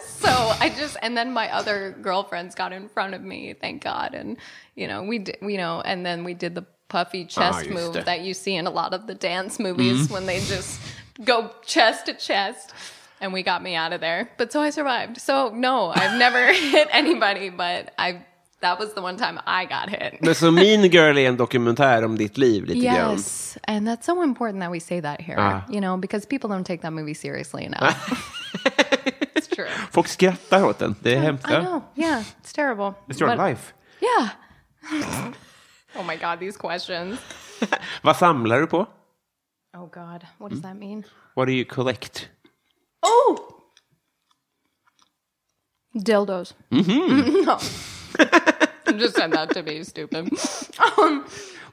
[0.43, 4.15] so I just, and then my other girlfriends got in front of me, thank God.
[4.15, 4.37] And,
[4.75, 7.95] you know, we did, you know, and then we did the puffy chest just move
[7.95, 8.05] det.
[8.05, 10.81] that you see in a lot of the dance movies when they just
[11.25, 12.73] go chest to chest.
[13.21, 14.31] And we got me out of there.
[14.37, 15.21] But so I survived.
[15.21, 18.25] So no, I've never hit anybody, but I,
[18.63, 20.21] that was the one time I got hit.
[20.23, 23.13] Men så Mean Girl är en dokumentär om ditt liv lite grann.
[23.13, 25.37] Yes, and that's so important that we say that here.
[25.39, 25.63] Ah.
[25.69, 27.97] You know, because people don't take that movie seriously enough.
[29.67, 29.87] true.
[29.93, 30.95] Folk skrattar åt den.
[31.01, 31.51] Det är hemskt.
[31.51, 31.83] I know.
[31.95, 32.95] Yeah, it's terrible.
[33.07, 33.73] It's your But- life.
[34.01, 34.29] Yeah.
[35.97, 37.19] oh my god, these questions.
[38.03, 38.87] Vad samlar du på?
[39.77, 41.05] Oh god, what does that mean?
[41.35, 42.29] What do you collect?
[43.03, 43.39] Oh,
[45.95, 46.55] dildos.
[46.71, 47.45] Mm-hmm.
[47.47, 47.59] no.
[48.93, 50.29] I just said that to me, stupid.
[50.99, 51.25] Um,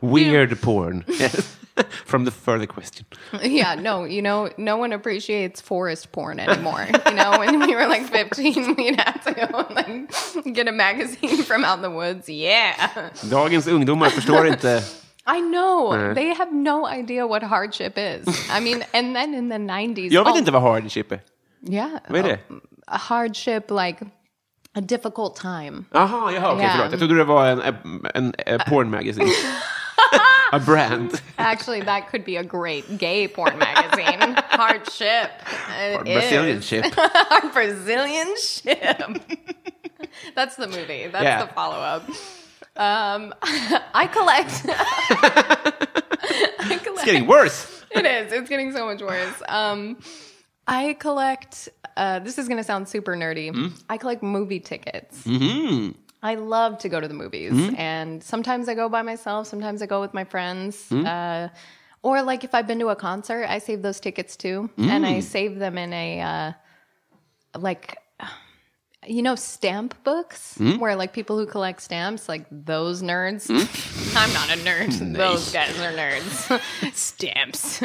[0.01, 1.03] Weird porn.
[1.07, 1.57] Yes.
[2.05, 3.05] From the further question.
[3.41, 6.87] yeah, no, you know, no one appreciates forest porn anymore.
[7.05, 10.71] You know, when we were like 15, we'd have to go and like get a
[10.71, 12.27] magazine from out in the woods.
[12.29, 13.09] Yeah.
[13.23, 14.83] Dagens ungdomar förstår inte.
[15.25, 16.13] I know.
[16.13, 18.27] They have no idea what hardship is.
[18.49, 20.11] I mean, and then in the 90s.
[20.11, 21.21] Jag vet oh, inte vad hardship är.
[21.67, 21.99] Yeah.
[22.09, 22.39] Vad är det?
[22.87, 24.05] A hardship, like
[24.75, 25.85] a difficult time.
[25.91, 26.71] Jaha, jaha, okej, Ja.
[26.71, 26.91] förlåt.
[26.91, 27.61] Jag trodde det var en,
[28.15, 29.31] en, en, porn magazine.
[30.51, 31.21] A brand.
[31.37, 34.35] Actually, that could be a great gay porn magazine.
[34.49, 35.29] Hardship.
[35.79, 36.65] It Brazilian is.
[36.65, 36.85] ship.
[37.53, 38.97] Brazilian ship.
[40.35, 41.07] That's the movie.
[41.11, 41.45] That's Yeah.
[41.45, 42.03] the follow up.
[42.75, 43.33] Um,
[43.93, 44.65] I collect.
[44.69, 46.87] I collect.
[46.97, 47.83] It's getting worse.
[47.91, 48.31] it is.
[48.33, 49.41] It's getting so much worse.
[49.47, 49.97] Um,
[50.67, 51.69] I collect.
[51.99, 53.47] Uh, this is going to sound super nerdy.
[53.89, 55.25] I collect movie tickets.
[56.21, 59.47] I love to go to the movies, and sometimes I go by myself.
[59.47, 60.91] Sometimes I go with my friends.
[60.91, 61.49] Uh,
[62.01, 65.19] or like if I've been to a concert, I save those tickets too, and I
[65.21, 66.51] save them in a uh,
[67.59, 67.97] like
[69.07, 73.49] you know stamp books where like people who collect stamps like those nerds.
[74.15, 74.91] I'm not a nerd.
[75.23, 76.93] Those guys are nerds.
[76.93, 77.81] Stamps.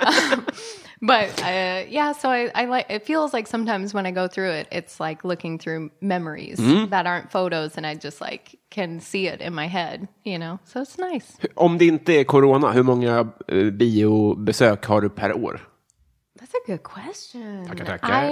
[0.00, 0.46] Um,
[1.02, 4.50] but uh, yeah so I, I like it feels like sometimes when i go through
[4.50, 6.58] it it's like looking through memories
[6.90, 10.58] that aren't photos and i just like can see it in my head you know
[10.64, 15.32] so it's nice Om det inte är corona, hur många eh, biobesök har du per
[15.44, 15.60] år?
[16.40, 17.66] That's a good question.
[17.68, 18.30] Tackar, tackar.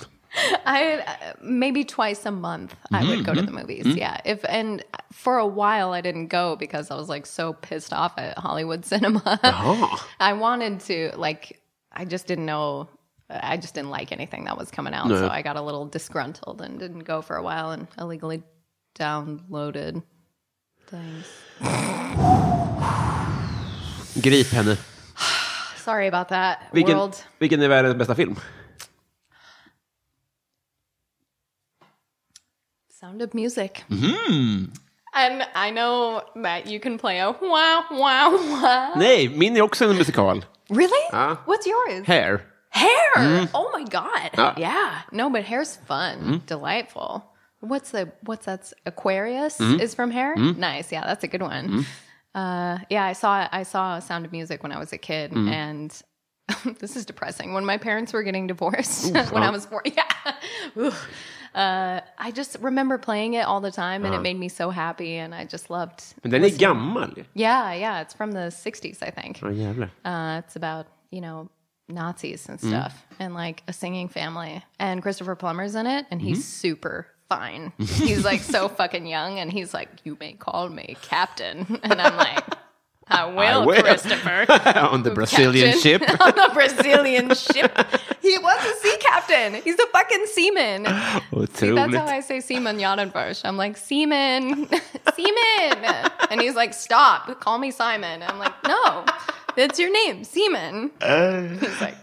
[0.64, 3.84] I uh, maybe twice a month I would mm-hmm, go to the mm-hmm, movies.
[3.84, 3.98] Mm-hmm.
[3.98, 4.20] Yeah.
[4.24, 8.14] If and for a while I didn't go because I was like so pissed off
[8.16, 9.40] at Hollywood cinema.
[9.42, 10.08] Oh.
[10.20, 11.60] I wanted to like
[11.92, 12.88] I just didn't know
[13.28, 15.08] I just didn't like anything that was coming out.
[15.08, 18.42] So I got a little disgruntled and didn't go for a while and illegally
[18.98, 20.02] downloaded
[20.86, 21.26] things.
[24.20, 24.76] Grip henne.
[25.76, 26.70] Sorry about that.
[26.72, 27.16] Vilken, World.
[27.38, 28.36] vilken är världens bästa film?
[33.00, 33.82] Sound of Music.
[33.88, 34.64] Hmm.
[35.14, 38.92] And I know that you can play a wow, wow, wow.
[38.96, 40.44] Nej, min är också en musikal.
[40.68, 41.08] Really?
[41.10, 41.36] Ja.
[41.46, 42.06] What's yours?
[42.06, 42.42] Hair.
[42.68, 43.16] Hair.
[43.16, 43.48] Mm.
[43.54, 44.30] Oh my god.
[44.36, 44.54] Ja.
[44.58, 44.98] Yeah.
[45.12, 46.46] No, but hair's fun, mm.
[46.46, 47.24] delightful.
[47.60, 48.70] What's the what's that?
[48.84, 49.80] Aquarius mm.
[49.80, 50.36] is from Hair.
[50.36, 50.92] Nice.
[50.92, 51.86] Yeah, that's a good one.
[52.34, 55.90] Uh, yeah, I saw I saw Sound of Music when I was a kid, and
[56.80, 57.54] this is depressing.
[57.54, 60.92] When my parents were getting divorced when I was four, yeah.
[61.54, 65.16] Uh, I just remember playing it all the time, and it made me so happy,
[65.16, 66.02] and I just loved.
[66.22, 67.14] Men den är gammal.
[67.34, 69.40] Yeah, yeah, it's from the '60s, I think.
[69.42, 69.90] Ja, jävlar.
[70.04, 71.48] Uh, it's about you know
[71.88, 74.62] Nazis and stuff, and like a singing family.
[74.78, 77.72] And Christopher Plummer's in it, and he's super fine.
[77.78, 82.16] he's like so fucking young, and he's like, "You may call me Captain," and I'm
[82.16, 82.44] like,
[83.10, 84.46] "I will, will." Christopher."
[84.92, 85.80] On the Brazilian Captain.
[85.80, 86.02] ship.
[86.20, 87.72] on the Brazilian ship.
[88.22, 89.54] He was a sea captain.
[89.62, 90.86] He's a fucking seaman.
[91.54, 93.42] See, that's how I say Simon Jadenbush.
[93.44, 94.68] I'm like, Seaman,
[95.14, 96.10] Seaman.
[96.30, 98.22] And he's like, stop, call me Simon.
[98.22, 99.04] I'm like, no,
[99.56, 100.90] that's your name, Seaman.
[101.00, 101.96] He's like,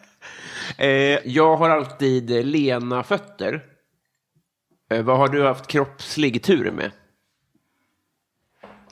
[0.77, 3.61] Eh, jag har alltid eh, lena fötter.
[4.91, 6.91] Eh, vad har du haft kroppslig tur med?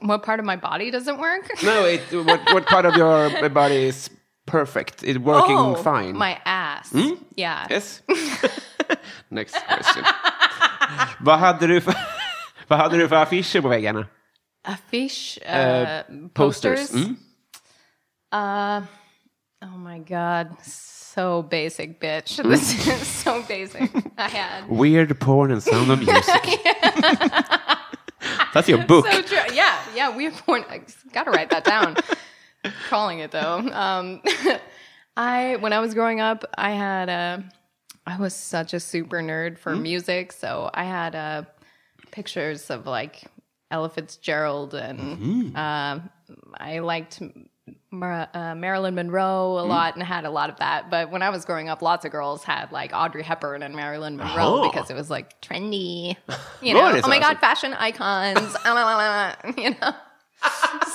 [0.08, 1.50] What part of my body doesn't work?
[1.64, 4.10] No, it, what, what part of your body is
[4.46, 5.04] perfect?
[5.04, 6.16] It's working oh, fine.
[6.16, 6.94] my ass.
[7.36, 7.68] Yeah.
[7.70, 8.02] Yes.
[9.30, 10.04] Next question.
[11.20, 11.96] vad, hade du för,
[12.68, 14.08] vad hade du för affischer på väggarna?
[14.68, 16.80] Affiche, uh, Eh, posters.
[16.80, 16.92] posters.
[16.92, 17.18] Mm.
[18.34, 18.84] Uh,
[19.62, 20.56] oh my God.
[20.64, 22.38] So basic, bitch.
[22.44, 23.90] This is so basic.
[24.18, 24.70] I had.
[24.70, 26.60] Weird porn and sound of music.
[28.54, 29.06] That's your book.
[29.08, 29.38] So true.
[29.54, 30.16] Yeah, yeah.
[30.16, 30.64] Weird porn.
[30.70, 31.96] I gotta write that down.
[32.90, 33.58] Calling it though.
[33.58, 34.22] Um,
[35.18, 37.44] I when I was growing up, I had a.
[38.08, 41.44] I was such a super nerd for music, so I had uh,
[42.12, 43.24] pictures of like
[43.72, 46.00] Ella Fitzgerald, and uh,
[46.54, 47.22] I liked
[48.00, 50.90] Mar- uh, Marilyn Monroe a lot, and had a lot of that.
[50.90, 54.18] But when I was growing up, lots of girls had like Audrey Hepburn and Marilyn
[54.18, 54.70] Monroe Oh.
[54.70, 56.16] because it was like trendy.
[56.62, 57.22] You know, oh my så?
[57.22, 58.56] god, fashion icons.
[59.58, 59.94] you know.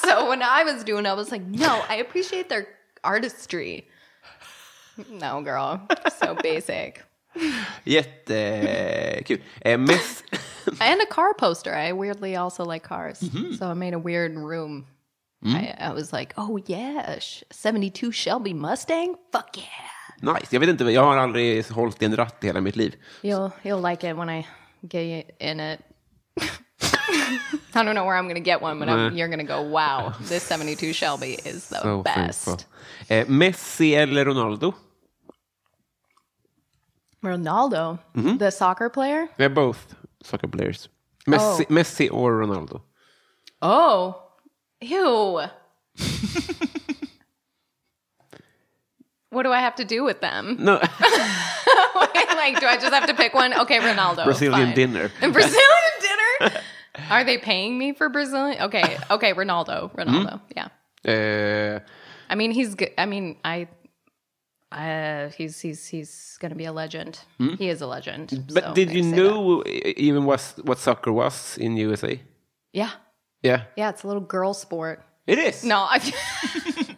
[0.02, 2.66] so when I was doing, I was like, no, I appreciate their
[3.04, 3.86] artistry.
[5.10, 5.80] No, girl,
[6.18, 7.02] so basic.
[7.86, 9.40] Jättekul.
[9.64, 10.24] Eh, mest,
[10.80, 11.74] And a car poster.
[11.74, 13.54] I weirdly also like cars, Mm-hmm.
[13.54, 14.86] so I made a weird room.
[15.42, 17.18] I, I was like, oh yeah,
[17.50, 19.14] seventy-two Shelby Mustang.
[19.32, 20.34] Fuck yeah.
[20.34, 20.46] nice.
[20.52, 22.94] Jag vet inte, jag har aldrig hållit i en ratt hela mitt liv.
[23.22, 24.46] You'll you'll like it when I
[24.82, 25.80] get in it.
[27.74, 30.42] I don't know where I'm gonna get one, but I'm, you're gonna go, wow, this
[30.42, 32.66] 72 Shelby is the So best.
[33.08, 34.74] Eh, Messi eller Ronaldo?
[37.22, 38.38] Ronaldo, Mm-hmm.
[38.38, 39.28] the soccer player.
[39.36, 40.88] They're both soccer players.
[41.26, 41.72] Messi, Oh.
[41.74, 42.80] Messi or Ronaldo?
[43.62, 44.14] Oh,
[44.80, 45.42] ew.
[49.30, 50.56] what do I have to do with them?
[50.58, 50.74] No,
[52.40, 53.52] like, do I just have to pick one?
[53.60, 54.24] Okay, Ronaldo.
[54.24, 54.74] Brazilian fine.
[54.74, 55.10] dinner.
[55.20, 56.60] And Brazilian dinner?
[57.10, 58.60] Are they paying me for Brazilian?
[58.62, 60.68] Okay, okay, Ronaldo, Ronaldo, yeah.
[61.04, 61.78] Eh,
[62.28, 62.90] I mean, he's good.
[62.98, 63.68] I mean, I,
[64.72, 67.20] uh, he's he's he's gonna be a legend.
[67.58, 68.30] He is a legend.
[68.30, 68.54] Hmm?
[68.54, 69.16] but so did you that.
[69.16, 72.20] know e- even what, what soccer was in USA?
[72.72, 72.90] Yeah,
[73.42, 73.64] Yeah.
[73.76, 73.90] yeah.
[73.90, 75.02] It's a little girl sport.
[75.26, 75.64] It is.
[75.64, 75.98] No, I.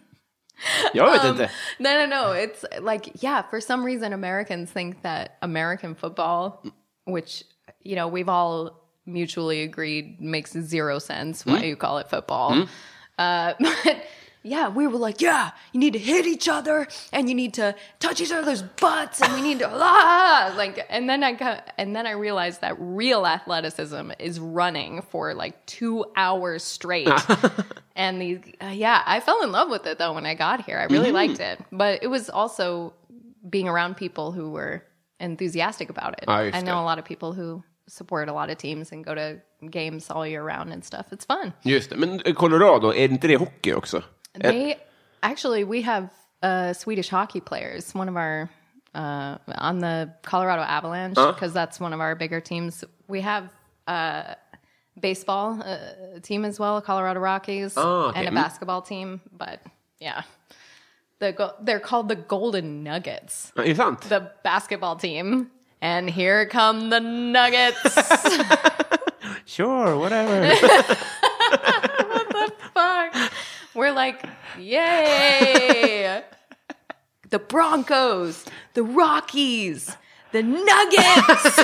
[1.17, 1.49] Vet Um.
[1.81, 2.33] No, no, no.
[2.33, 6.65] It's like, yeah, for some reason, Americans think that American football,
[7.05, 7.45] which,
[7.83, 12.67] you know, we've all mutually agreed makes zero sense why you call it football.
[13.19, 14.07] Uh, but
[14.43, 17.75] yeah, we were like, yeah, you need to hit each other and you need to
[18.01, 21.95] touch each other's butts and we need to, ah, like, and then I got, and
[21.95, 27.09] then I realized that real athleticism is running for like two hours straight.
[27.95, 30.79] And these, uh, yeah, I fell in love with it though when I got here.
[30.79, 32.95] I really liked it, but it was also
[33.49, 34.83] being around people who were
[35.21, 36.25] enthusiastic about it.
[36.27, 39.15] Just I know a lot of people who support a lot of teams and go
[39.15, 41.13] to games all year round and stuff.
[41.13, 41.53] It's fun.
[41.65, 41.97] Just det.
[41.97, 44.03] Men Colorado, är inte det hockey också?
[44.35, 44.77] They
[45.23, 46.11] actually we have
[46.43, 47.95] uh, Swedish hockey players.
[47.95, 48.49] One of our
[48.95, 52.85] uh, on the Colorado Avalanche because that's one of our bigger teams.
[53.09, 53.51] We have
[53.87, 54.37] a
[54.99, 58.19] baseball uh, team as well, Colorado Rockies, Oh, okay.
[58.21, 58.35] and a Mm.
[58.35, 59.21] basketball team.
[59.33, 59.61] But
[60.01, 60.23] yeah,
[61.19, 64.01] the go- they're called the Golden Nuggets, Ja, Är sant?
[64.09, 65.51] the basketball team.
[65.81, 67.97] And here come the Nuggets.
[69.45, 70.55] Sure, whatever.
[73.75, 74.25] We're like,
[74.59, 76.23] yay!
[77.31, 79.97] the Broncos, the Rockies,
[80.33, 81.59] the Nuggets.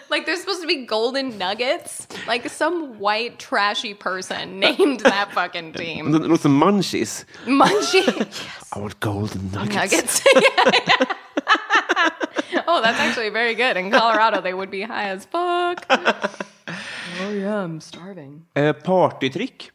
[0.10, 2.06] like they're supposed to be golden nuggets.
[2.26, 6.12] Like some white trashy person named that fucking team.
[6.12, 7.24] Det låter som munchies.
[7.46, 8.26] Munchie
[8.76, 9.74] I want golden nuggets.
[9.74, 10.22] nuggets.
[10.34, 12.62] Yeah, yeah.
[12.66, 13.76] oh, that's actually very good.
[13.76, 15.86] In Colorado, they would be high as fuck.
[15.88, 18.44] oh yeah, I'm starving.
[18.54, 19.70] Eh, partytrick?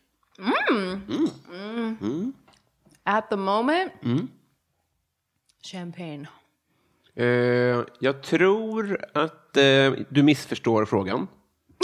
[3.03, 3.91] At the moment,
[5.63, 6.27] champagne.
[7.15, 7.25] Eh,
[7.99, 11.27] jag tror att eh, du missförstår frågan.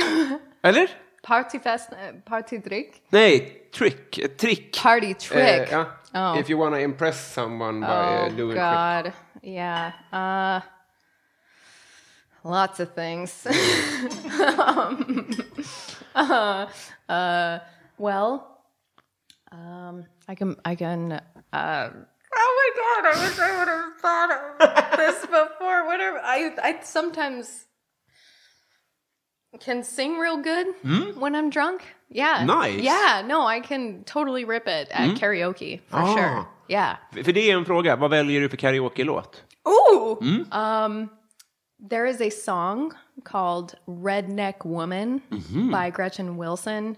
[0.62, 0.90] Eller?
[1.24, 4.38] Partyfest, uh, partydryck, Nej, trick.
[4.38, 4.84] Trick.
[4.84, 5.38] party trick.
[5.38, 5.86] Eh, ja.
[6.14, 6.40] Oh.
[6.40, 8.64] If you wanna impress someone by oh uh, doing trick.
[8.64, 9.12] God,
[9.44, 9.92] yeah.
[10.12, 10.62] Uh,
[12.44, 13.48] lots of things.
[14.68, 15.30] um,
[16.16, 16.66] uh,
[17.10, 17.60] uh,
[18.00, 18.62] well,
[19.52, 21.12] um, I can, I can.
[21.54, 21.90] Uh,
[22.36, 23.02] oh my God!
[23.16, 24.32] I wish I would have thought
[24.92, 25.86] of this before.
[25.86, 26.20] Whatever.
[26.24, 27.66] I, I sometimes
[29.60, 30.68] can sing real good
[31.18, 31.82] when I'm drunk.
[32.10, 32.46] Yeah.
[32.46, 32.82] Nice.
[32.82, 33.24] Yeah.
[33.26, 36.16] No, I can totally rip it at karaoke for Ah.
[36.16, 36.46] sure.
[36.68, 36.98] Yeah.
[37.24, 37.96] För det är en fråga.
[37.96, 39.44] Vad väljer du för karaoke-låt?
[39.68, 40.18] Ooh.
[40.52, 41.10] Um,
[41.90, 42.94] there is a song
[43.26, 45.22] called Redneck Woman
[45.72, 46.96] by Gretchen Wilson.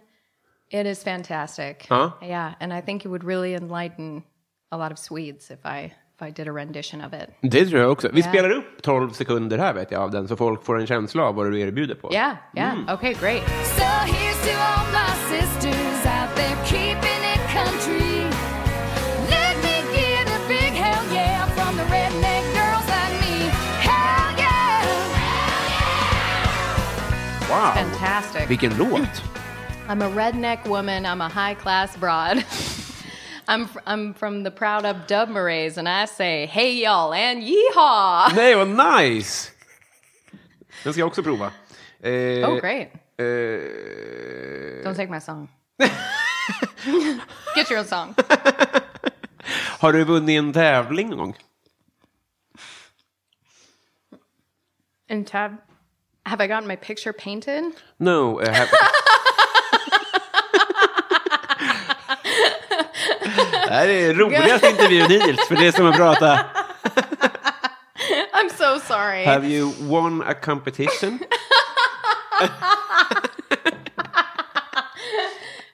[0.74, 1.86] It is fantastic.
[1.90, 2.12] Huh?
[2.22, 4.24] Yeah, and I think it would really enlighten
[4.72, 7.30] a lot of Swedes if I if I did a rendition of it.
[7.42, 8.10] Det tror jag också.
[8.14, 8.28] Vi Ja.
[8.30, 11.36] spelar upp 12 sekunder här vet jag av den så folk får en känsla av
[11.36, 12.14] vad du erbjuder på.
[12.14, 12.94] Yeah, yeah.
[12.94, 13.44] Okay, great.
[13.48, 18.22] So here's to all my sisters out there keeping it country.
[19.30, 23.50] Let me get a big hell yeah from the redneck girls like me.
[23.80, 24.86] Hell yeah!
[27.50, 27.74] Wow!
[27.76, 28.50] Fantastic.
[28.50, 29.24] Vilken låt!
[29.88, 31.06] I'm a redneck woman.
[31.06, 32.38] I'm a high class broad.
[33.48, 37.44] I'm fr- I'm from the proud of Dub Marays, and I say, "Hey y'all" and
[37.44, 38.34] yeehaw.
[38.36, 39.52] Nej, vad nice!
[40.84, 41.52] Den ska jag också prova.
[42.04, 42.89] Eh, Oh, great!
[43.17, 45.50] eh, Don't take my song.
[47.56, 48.15] Get your own song.
[49.80, 51.36] har du vunnit en tävling någon gång?
[55.10, 55.58] And tab,
[56.26, 57.63] have I gotten my picture painted?
[58.00, 58.39] No.
[58.39, 58.70] eh, have...
[63.72, 66.34] Det här är roligaste intervjun hittills, för det är som att prata.
[68.34, 69.26] I'm so sorry.
[69.26, 71.20] Have you won a competition?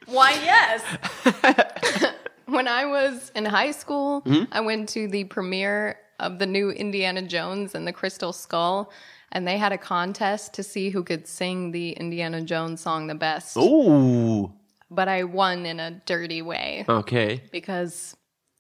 [0.06, 0.84] Why, yes.
[2.46, 4.46] when I was in high school, mm-hmm.
[4.52, 8.92] I went to the premiere of the new Indiana Jones and the Crystal Skull,
[9.32, 13.16] and they had a contest to see who could sing the Indiana Jones song the
[13.16, 13.58] best.
[13.60, 14.52] Oh!
[14.90, 17.52] But I won in a dirty way Okej.
[17.52, 18.16] because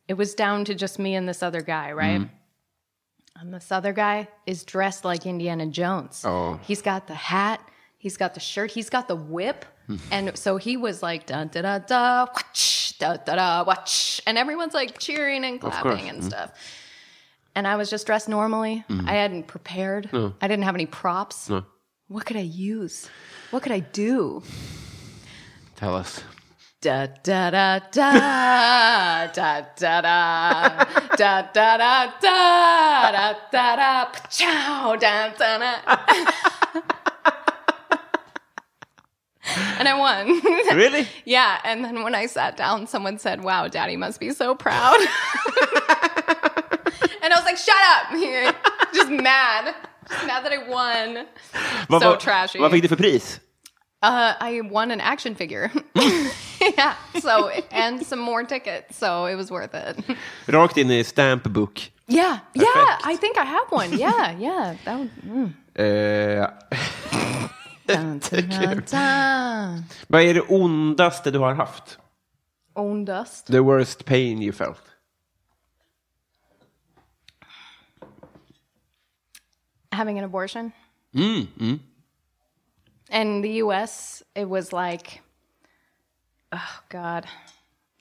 [0.07, 2.21] it was down to just me and this other guy, right?
[2.21, 2.33] Mm-hmm.
[3.39, 6.23] And this other guy is dressed like Indiana Jones.
[6.25, 6.59] Oh.
[6.63, 7.61] He's got the hat,
[7.97, 9.65] he's got the shirt, he's got the whip.
[10.11, 14.37] and so he was like da da da da whatch, da da da watch and
[14.37, 16.27] everyone's like cheering and clapping and mm-hmm.
[16.27, 16.51] stuff.
[17.55, 18.83] And I was just dressed normally.
[18.89, 19.09] Mm-hmm.
[19.09, 20.09] I hadn't prepared.
[20.13, 21.49] I didn't have any props.
[21.49, 21.63] No.
[22.07, 23.09] What could I use?
[23.51, 24.43] What could I do?
[25.77, 26.23] Tell us.
[26.81, 34.95] Da da da da da da da da da da da da da da chow
[34.95, 35.97] da da da.
[39.79, 40.41] And I won.
[40.75, 41.07] Really?
[41.25, 44.99] yeah, and then when I sat down, someone said, "Wow, Daddy must be so proud."
[47.21, 48.11] and I was like, "Shut up!"
[48.93, 49.75] Just mad,
[50.09, 51.27] just mad that I won.
[51.87, 52.59] Vad, So trashy.
[52.59, 53.39] Vad fick du för pris?
[54.01, 55.71] Uh, I won an action figure.
[55.95, 56.95] yeah.
[57.19, 59.97] So and some more tickets, so it was worth it.
[60.47, 61.79] Rakt in i stamp book.
[62.07, 62.39] Yeah.
[62.53, 62.97] Yeah.
[63.03, 63.97] I think I have one.
[63.97, 64.37] Yeah.
[64.37, 64.75] Yeah.
[64.85, 65.11] That would.
[65.25, 65.53] Mm.
[65.75, 66.47] Eh,
[67.87, 69.83] dun, dun, dun.
[70.07, 71.97] vad är det ondaste du har haft?
[72.75, 73.47] Own dust.
[73.47, 74.81] The worst pain you felt?
[79.91, 80.71] Having an abortion.
[81.13, 81.79] Mm, mm.
[83.11, 85.21] In the U.S., it was like,
[86.51, 87.25] oh God,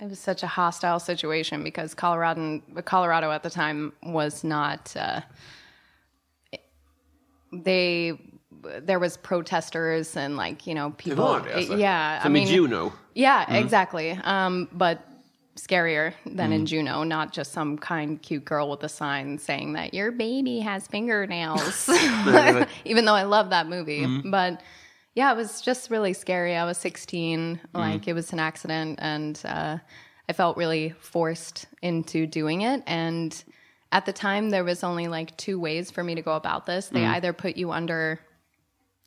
[0.01, 4.95] it was such a hostile situation because Colorado, Colorado at the time was not.
[4.97, 5.21] Uh,
[7.53, 8.19] they
[8.83, 11.25] there was protesters and like you know people.
[11.25, 11.77] var alltså?
[11.79, 12.93] Yeah, Som i Juno?
[13.15, 14.11] Yeah, exactly.
[14.25, 15.07] Um, but
[15.57, 19.95] scarier than in Juno, not just some kind, cute girl with a sign saying that
[19.95, 21.89] your baby has fingernails.
[22.85, 24.61] Even though I love that movie, but
[25.17, 26.55] yeah, it was just really scary.
[26.55, 27.77] I was 16, mm-hmm.
[27.77, 29.79] like it was an accident, and uh,
[30.29, 32.83] I felt really forced into doing it.
[32.87, 33.45] And
[33.91, 36.89] at the time, there was only like two ways for me to go about this.
[36.89, 37.15] They mm-hmm.
[37.15, 38.21] either put you under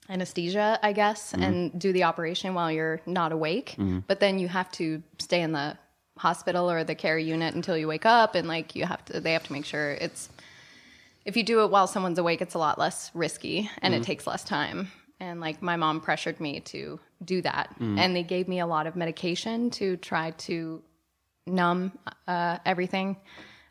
[0.09, 1.43] anesthesia, I guess, mm-hmm.
[1.43, 3.75] and do the operation while you're not awake.
[4.07, 5.77] But then you have to stay in the
[6.17, 9.33] hospital or the care unit until you wake up, and like you have to, they
[9.33, 10.29] have to make sure it's.
[11.23, 14.25] If you do it while someone's awake, it's a lot less risky and it takes
[14.25, 14.89] less time.
[15.19, 18.87] And like my mom pressured me to do that, and they gave me a lot
[18.87, 20.81] of medication to try to
[21.45, 21.91] numb
[22.27, 23.17] uh, everything.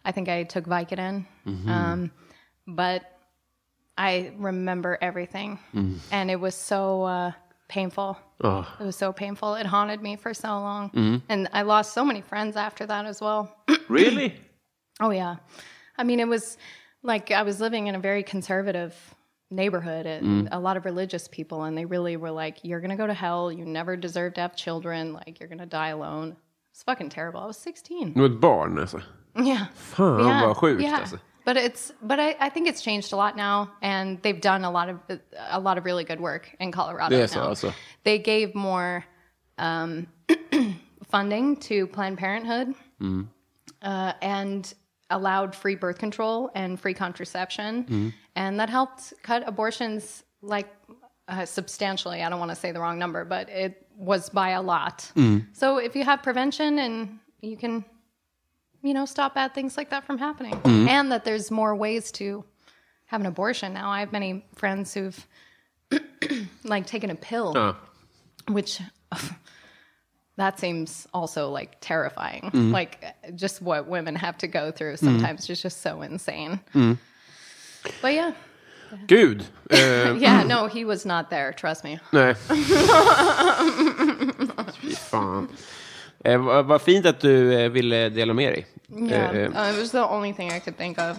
[0.04, 1.24] I think I took Vicodin,
[1.66, 2.10] um,
[2.66, 3.02] but
[3.96, 5.58] I remember everything,
[6.12, 7.32] and it was so uh,
[7.68, 8.18] painful.
[8.44, 8.68] Oh.
[8.78, 9.54] It was so painful.
[9.54, 13.20] It haunted me for so long, and I lost so many friends after that as
[13.20, 13.54] well.
[13.88, 14.34] Really?
[15.00, 15.36] oh yeah,
[15.96, 16.58] I mean it was
[17.02, 18.94] like I was living in a very conservative
[19.50, 23.06] neighborhood and a lot of religious people, and they really were like, "You're gonna go
[23.06, 23.50] to hell.
[23.50, 25.12] You never deserve to have children.
[25.12, 26.36] Like you're gonna die alone."
[26.72, 27.40] It's fucking terrible.
[27.40, 28.12] I was 16.
[28.12, 29.00] Du var ett barn alltså?
[29.34, 29.66] Yeah.
[29.74, 31.18] Fan vad sjukt alltså.
[31.44, 34.70] But it's but I, I think it's changed a lot now, and they've done a
[34.70, 34.96] lot of
[35.50, 37.16] a lot of really good work in Colorado.
[37.16, 37.48] Är now.
[37.48, 37.72] alltså?
[38.04, 39.04] They gave more
[39.56, 40.06] um,
[41.10, 42.74] funding to Planned Parenthood,
[43.82, 44.74] uh, and
[45.10, 48.08] allowed free birth control and free contraception, mm-hmm.
[48.36, 50.68] and that helped cut abortions like
[51.28, 52.22] uh, substantially.
[52.22, 55.10] I don't want to say the wrong number, but it was by a lot.
[55.16, 55.52] Mm-hmm.
[55.52, 57.84] So if you have prevention and you can
[58.82, 60.54] you know, stop bad things like that from happening.
[60.54, 60.88] Mm-hmm.
[60.88, 62.44] And that there's more ways to
[63.06, 63.90] have an abortion now.
[63.90, 65.26] I have many friends who've
[66.64, 67.76] like taken a pill,
[68.48, 68.80] which
[69.12, 69.30] oh,
[70.38, 72.50] that seems also like terrifying.
[72.72, 72.96] Like
[73.36, 76.58] just what women have to go through sometimes is just so insane.
[78.02, 78.32] But yeah.
[79.06, 79.44] Gud.
[79.70, 81.98] Eh, Yeah, no, he was not there, trust me.
[82.12, 82.34] nej.
[84.80, 85.48] Fy fan.
[86.24, 88.66] Eh, vad, vad fint att du eh, ville dela med dig.
[89.10, 89.36] Yeah.
[89.36, 91.16] Eh, Uh, it was the only thing I could think of.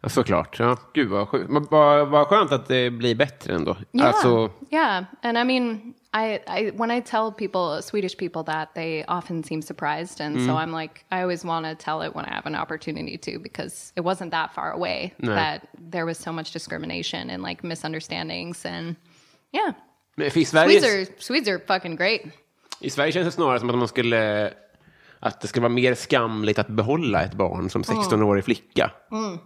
[0.00, 0.58] ja, såklart.
[0.58, 0.76] Ja.
[0.94, 1.50] Gud vad.
[1.50, 3.76] Men Vad, vad skönt att det blir bättre ändå.
[3.92, 4.08] Yeah.
[4.08, 5.04] Alltså, yeah.
[5.22, 9.60] And I mean, I, I when I tell people Swedish people that they often seem
[9.60, 10.56] surprised, and so mm-hmm.
[10.56, 13.92] I'm like, I always want to tell it when I have an opportunity to because
[13.96, 18.64] it wasn't that far away that there was so much discrimination and like misunderstandings.
[18.64, 18.96] And
[19.52, 19.72] yeah,
[20.16, 22.22] men i Sverige, Swedes are Swedes are fucking great.
[22.80, 24.52] I Sverige känns det snarare som att man skulle...
[25.20, 28.02] Att det skulle vara mer skamligt att behålla ett barn som mm.
[28.02, 28.90] 16-årig flicka.
[29.12, 29.38] Mm.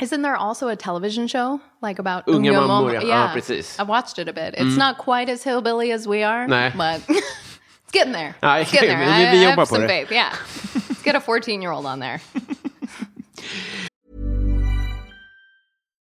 [0.00, 3.00] Isn't there also a television show like about Unga Unga mammor, Mom- ja.
[3.00, 3.78] Ja, precis.
[3.78, 4.54] I watched it a bit.
[4.58, 6.72] It's not quite as hillbilly as we are, Nej.
[6.76, 8.34] but it's getting there.
[8.42, 8.98] Ja, it's getting there.
[9.06, 9.88] vi- vi I, I have some det.
[9.88, 10.10] faith.
[10.10, 10.34] Yeah,
[10.88, 12.20] let's get a 14 year old on there.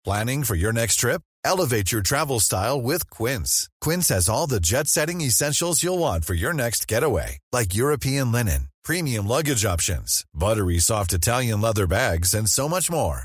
[0.05, 1.23] Planning for your next trip?
[1.45, 3.69] Elevate your travel style with Quince.
[3.81, 8.31] Quince has all the jet setting essentials you'll want for your next getaway, like European
[8.33, 13.25] linen, premium luggage options, buttery soft Italian leather bags, and so much more.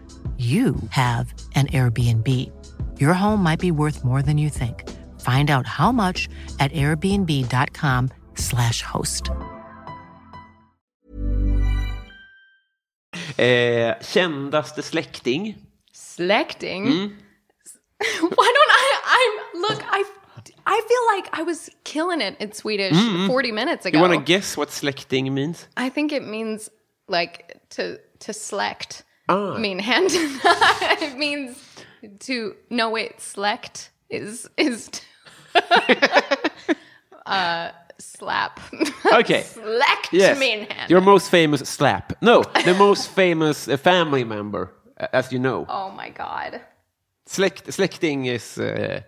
[0.41, 2.27] you have an Airbnb.
[2.99, 4.89] Your home might be worth more than you think.
[5.21, 6.27] Find out how much
[6.59, 9.29] at airbnb.com/slash host.
[13.37, 15.55] Eh, kändaste släkting?
[15.93, 16.85] Släkting.
[16.85, 17.11] Mm.
[18.21, 18.93] Why don't I?
[19.17, 19.83] I'm look.
[19.91, 20.03] I
[20.65, 23.27] I feel like I was killing it in Swedish mm, mm.
[23.27, 23.97] 40 minutes ago.
[23.97, 25.67] You want to guess what släkting means?
[25.77, 26.69] I think it means
[27.07, 29.03] like to to select.
[29.31, 29.57] Ah.
[29.57, 30.09] Mean hand.
[31.01, 31.57] it means
[32.19, 35.01] to no wait select is is to,
[37.25, 37.69] uh
[37.99, 38.59] slap.
[39.13, 39.41] Okay.
[39.43, 40.37] select Yes.
[40.39, 40.89] mean hand.
[40.89, 42.13] Your most famous slap.
[42.21, 44.69] No, the most famous uh, family member,
[44.99, 45.65] uh, as you know.
[45.69, 46.61] oh my god.
[47.25, 49.01] Släkt, släkting is uh,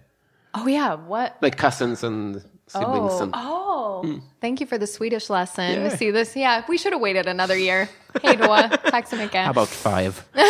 [0.53, 0.93] Oh yeah.
[1.07, 1.37] What?
[1.41, 2.41] like cousins and
[2.73, 3.13] siblings.
[3.13, 4.19] Oh, and, oh.
[4.41, 5.71] Thank you for the Swedish lesson.
[5.71, 5.95] Yeah.
[5.95, 6.35] See this?
[6.35, 7.87] Yeah, we should have waited another year.
[8.23, 8.47] Hej då.
[8.91, 9.41] Tack så mycket.
[9.45, 10.23] How about five?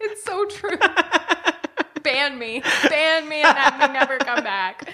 [0.00, 0.78] It's so true.
[2.02, 2.62] Ban me.
[2.88, 4.92] Ban me and have me never come back.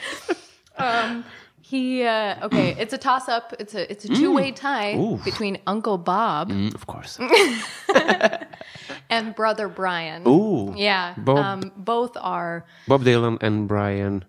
[0.78, 1.24] Um,
[1.67, 2.77] he uh, okay.
[2.79, 3.55] It's a toss up.
[3.59, 5.17] It's a it's a two way tie Ooh.
[5.25, 7.19] between Uncle Bob Mm, of course.
[9.11, 10.23] and Brother Brian.
[10.29, 10.75] Ooh.
[10.77, 11.15] Yeah.
[11.17, 14.25] Bob- Um, both are Bob Dylan and Brian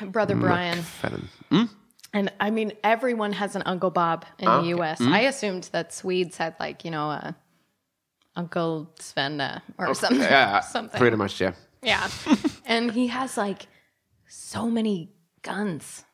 [0.00, 0.80] Brother Brian.
[0.82, 1.28] Fallon.
[2.14, 4.62] And I mean, everyone has an Uncle Bob in the.
[4.76, 5.00] U.S.
[5.02, 7.36] I assumed that Swedes had like you know a
[8.34, 10.20] Uncle Svenne or something.
[10.20, 10.98] Yeah, something.
[10.98, 11.52] pretty much, yeah.
[11.82, 12.08] Yeah.
[12.66, 13.66] and he has like
[14.26, 15.12] so many
[15.42, 16.04] guns.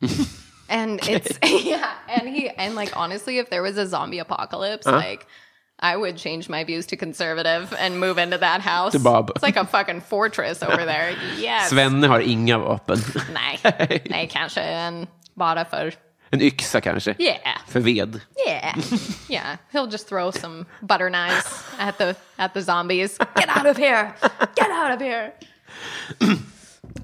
[0.68, 4.96] And it's yeah, and he and like honestly if there was a zombie apocalypse uh-huh.
[4.96, 5.26] like
[5.78, 8.92] I would change my views to conservative and move into that house.
[8.92, 9.30] To Bob.
[9.34, 11.14] It's like a fucking fortress over there.
[11.36, 11.70] Yes.
[11.70, 12.98] Svenne har inga vapen.
[13.32, 13.58] Nej.
[14.10, 15.94] Nej, kanske en bara för
[16.30, 17.14] En yxa kanske.
[17.18, 17.58] Yeah.
[17.66, 18.20] För ved.
[18.46, 18.78] Yeah.
[19.28, 19.56] Yeah.
[19.72, 23.18] He'll just throw some butter knives at the at the zombies.
[23.18, 24.14] Get out of here.
[24.56, 25.32] Get out of here.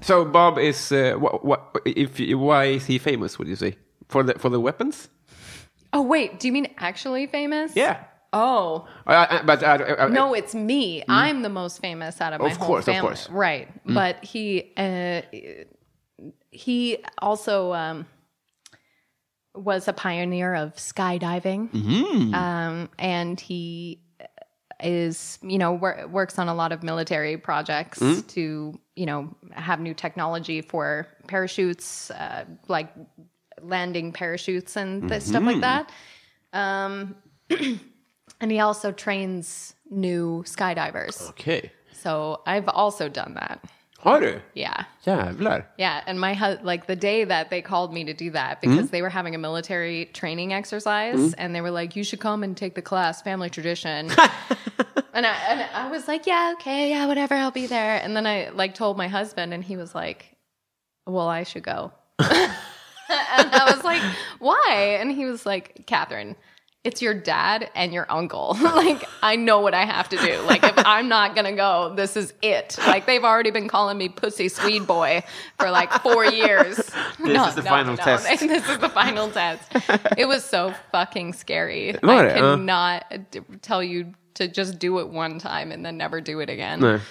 [0.01, 3.77] So Bob is, uh, what, what, if, why is he famous, would you say?
[4.09, 5.09] For the, for the weapons?
[5.93, 7.75] Oh wait, do you mean actually famous?
[7.75, 8.03] Yeah.
[8.33, 8.87] Oh.
[9.05, 11.03] I, I, but I, No, it's me.
[11.07, 13.07] I'm the most famous out of my Of whole course, of family.
[13.09, 13.29] course.
[13.29, 13.67] Right.
[13.85, 15.21] But he uh,
[16.49, 18.05] he also um,
[19.53, 21.73] was a pioneer of skydiving.
[22.33, 24.01] Um, and he
[24.81, 29.21] is, you know, wor- works on a lot of military projects to, you know,
[29.67, 32.89] have new technology for parachutes, uh, like
[33.75, 35.85] landing parachutes and th- stuff like that.
[36.53, 37.15] Um,
[38.41, 41.29] and he also trains new skydivers.
[41.29, 41.71] Okay.
[42.03, 43.57] So I've also done that.
[44.03, 44.39] Har du?
[44.55, 44.85] Yeah.
[45.05, 45.65] Jävlar.
[45.77, 48.71] Yeah, and my hu- like the day that they called me to do that Mm-hmm.
[48.71, 52.43] because they were having a military training exercise and they were like, "You should come
[52.43, 54.11] and take the class, family tradition."
[55.13, 58.25] and I and I was like, "Yeah, okay, yeah, whatever, I'll be there." And then
[58.25, 60.35] I like told my husband, and he was like,
[61.05, 62.29] "Well, I should go." and
[63.09, 64.01] I was like,
[64.39, 66.35] "Why?" And he was like, "Catherine."
[66.83, 68.57] It's your dad and your uncle.
[68.61, 70.41] like, I know what I have to do.
[70.41, 72.75] Like, if I'm not gonna go, this is it.
[72.87, 75.23] Like, they've already been calling me Pussy Swede Boy
[75.59, 76.77] for like four years.
[76.77, 78.27] This is the final test.
[78.39, 79.71] this is the final test.
[80.17, 81.95] It was so fucking scary.
[82.01, 82.37] Var I det?
[82.37, 82.55] Ja.
[82.55, 83.03] cannot
[83.61, 86.79] tell you to just do it one time and then never do it again.
[86.79, 87.01] Nej.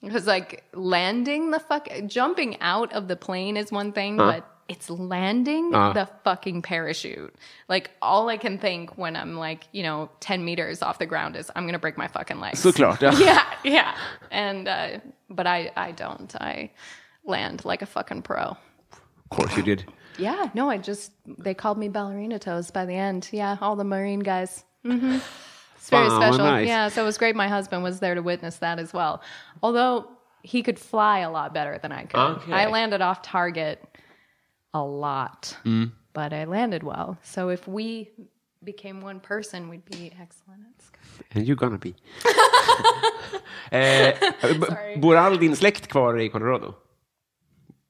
[0.00, 4.90] Because like landing the fuck, jumping out of the plane is one thing, but it's
[4.90, 5.92] landing Uh.
[5.94, 7.34] the fucking parachute.
[7.68, 11.36] Like all I can think when I'm like, you know, 10 meters off the ground
[11.36, 12.60] is I'm going to break my fucking legs.
[12.62, 13.10] Såklart, ja.
[13.18, 13.94] yeah, yeah.
[14.30, 14.98] And, uh,
[15.30, 16.34] but I, I don't.
[16.40, 16.70] I
[17.24, 18.56] land like a fucking pro.
[18.92, 19.84] Of course you did.
[20.18, 23.28] Yeah, no, I just, they called me ballerina toes by the end.
[23.32, 24.64] Yeah, all the Marine guys.
[24.84, 25.18] Mm-hmm.
[25.76, 26.44] It's very Wow, special.
[26.44, 26.66] nice.
[26.66, 27.36] Yeah, so it was great.
[27.36, 29.22] My husband was there to witness that as well.
[29.62, 30.08] Although
[30.42, 32.18] he could fly a lot better than I could.
[32.18, 32.52] Okay.
[32.52, 33.82] I landed off target
[34.74, 35.90] a lot, Mm.
[36.12, 37.16] but I landed well.
[37.22, 38.10] So if we
[38.64, 41.00] became one person, we'd be excellent at sky.
[41.34, 41.94] And you're gonna be.
[43.72, 44.12] eh,
[45.00, 46.74] bor all din släkt kvar i Colorado?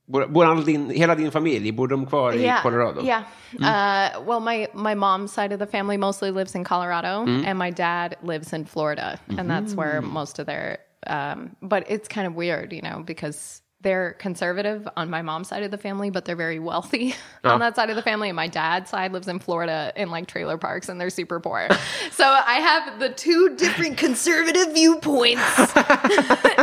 [0.07, 3.03] Bor, bor all din, hela din familj, bor de kvar i Colorado?
[3.03, 3.24] Yeah.
[3.61, 7.45] Uh, well, my my mom's side of the family mostly lives in Colorado, Mm.
[7.47, 12.09] and my dad lives in Florida, and that's where most of their um, but it's
[12.09, 16.11] kind of weird, you know, because they're conservative on my mom's side of the family,
[16.11, 17.14] but they're very wealthy
[17.45, 18.29] on that side of the family.
[18.29, 21.68] And my dad's side lives in Florida in like trailer parks and they're super poor.
[22.11, 25.41] so I have the two different conservative viewpoints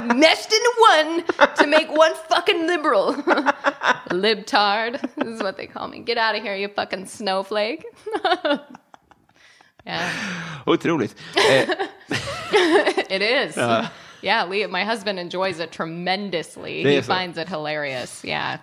[0.04, 1.24] meshed into one
[1.56, 3.14] to make one fucking liberal.
[4.12, 6.00] Libtard this is what they call me.
[6.00, 7.86] Get out of here, you fucking snowflake.
[9.86, 10.64] yeah.
[10.68, 11.14] Otroligt.
[11.38, 11.88] Eh,
[13.10, 13.56] It is.
[14.26, 16.84] Yeah, Lee, my husband enjoys it tremendously.
[16.84, 17.04] He så.
[17.04, 18.24] finds it hilarious.
[18.24, 18.58] Yeah.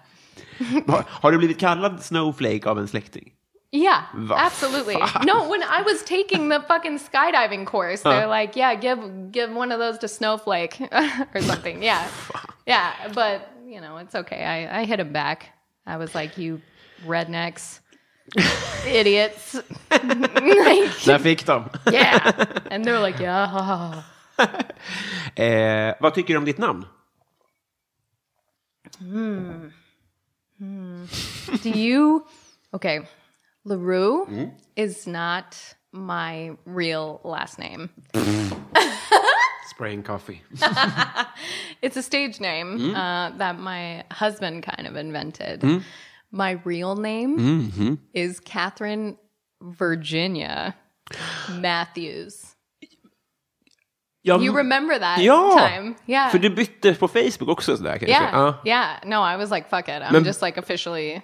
[1.22, 3.32] har, du blivit kallad Snowflake av en släkting?
[3.70, 4.96] Yeah, Va absolutely.
[5.24, 9.72] No, when I was taking the fucking skydiving course, they're like, "Yeah, give give one
[9.72, 10.78] of those to Snowflake
[11.34, 12.06] or something." Yeah,
[12.66, 14.44] yeah, but you know, it's okay.
[14.44, 15.48] I I hit him back.
[15.86, 16.60] I was like, "You
[17.06, 17.80] rednecks,
[18.86, 19.54] idiots!"
[19.90, 21.70] like, Där fick de.
[21.90, 24.02] yeah, and they're like, "Yeah."
[25.36, 26.84] Eh, vad tycker du om ditt namn?
[28.98, 29.72] Hmm.
[30.58, 31.06] Hmm.
[31.62, 32.26] Do you?
[32.74, 33.00] Okay,
[33.64, 34.50] Larue mm.
[34.76, 35.56] is not
[35.92, 37.90] my real last name.
[39.70, 40.42] Spraying coffee.
[41.82, 42.94] It's a stage name mm.
[42.94, 45.60] uh, that my husband kind of invented.
[45.60, 45.82] Mm.
[46.30, 47.94] My real name mm-hmm.
[48.14, 49.18] is Catherine
[49.60, 50.76] Virginia
[51.50, 52.51] Matthews.
[54.24, 55.94] Ja, You remember that ja, time?
[56.06, 56.30] Yeah.
[56.30, 58.08] för du bytte på Facebook också sådär kanske?
[58.08, 58.28] yeah.
[58.32, 58.54] Ja.
[58.64, 58.88] Yeah.
[59.04, 59.94] No, I was like, fuck it.
[60.02, 61.20] I'm Men- just like officially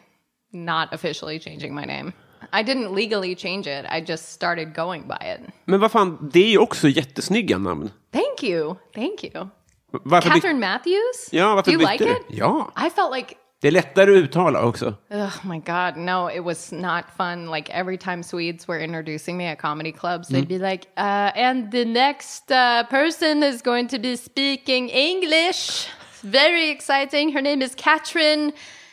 [0.52, 2.12] not officially changing my name.
[2.52, 3.84] I didn't legally change it.
[3.92, 5.40] I just started going by it.
[5.64, 7.90] Men vad fan, det är ju också jättesnygga namn.
[8.12, 8.74] Thank you.
[8.94, 9.48] Thank you.
[9.90, 11.28] Varför Catherine Matthews?
[11.32, 12.10] Ja, varför Do you bytte like du?
[12.34, 12.38] it?
[12.38, 12.72] Ja.
[12.86, 14.94] I felt like Det är lättare att uttala också.
[15.10, 17.50] Oh my God, no, it was not fun.
[17.50, 21.72] Like every time Swedes were introducing me at comedy clubs, they'd be like, uh, and
[21.72, 25.88] the next uh, person is going to be speaking English.
[26.22, 27.32] Very exciting.
[27.32, 28.52] Her name is Katrin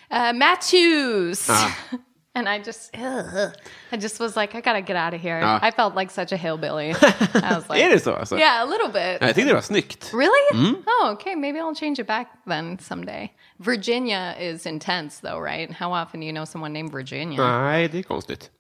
[0.10, 1.48] uh, Matthews.
[2.36, 3.54] And I just, ugh.
[3.92, 5.40] I just was like, I gotta get out of here.
[5.42, 5.60] Ah.
[5.62, 6.90] I felt like such a hillbilly.
[7.34, 8.38] I was like, Är det så alltså?
[8.38, 9.22] Yeah, a little bit.
[9.22, 10.14] Jag tyckte det var snyggt.
[10.14, 10.54] Really?
[10.54, 10.84] Mm-hmm.
[10.88, 11.36] Oh, okay.
[11.36, 13.32] Maybe I'll change it back then someday.
[13.58, 15.72] Virginia is intense, though, right?
[15.72, 17.42] How often do you know someone named Virginia?
[17.42, 18.52] Nej, det är konstigt.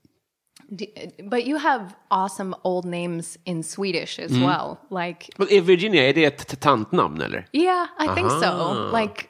[0.71, 4.41] Do- eh, but you have awesome old names in Swedish as mm.
[4.41, 4.77] well.
[4.89, 7.47] Like, Men är Virginia, är det ett tantnamn eller?
[7.51, 8.89] yeah, I think so.
[8.91, 9.29] Like,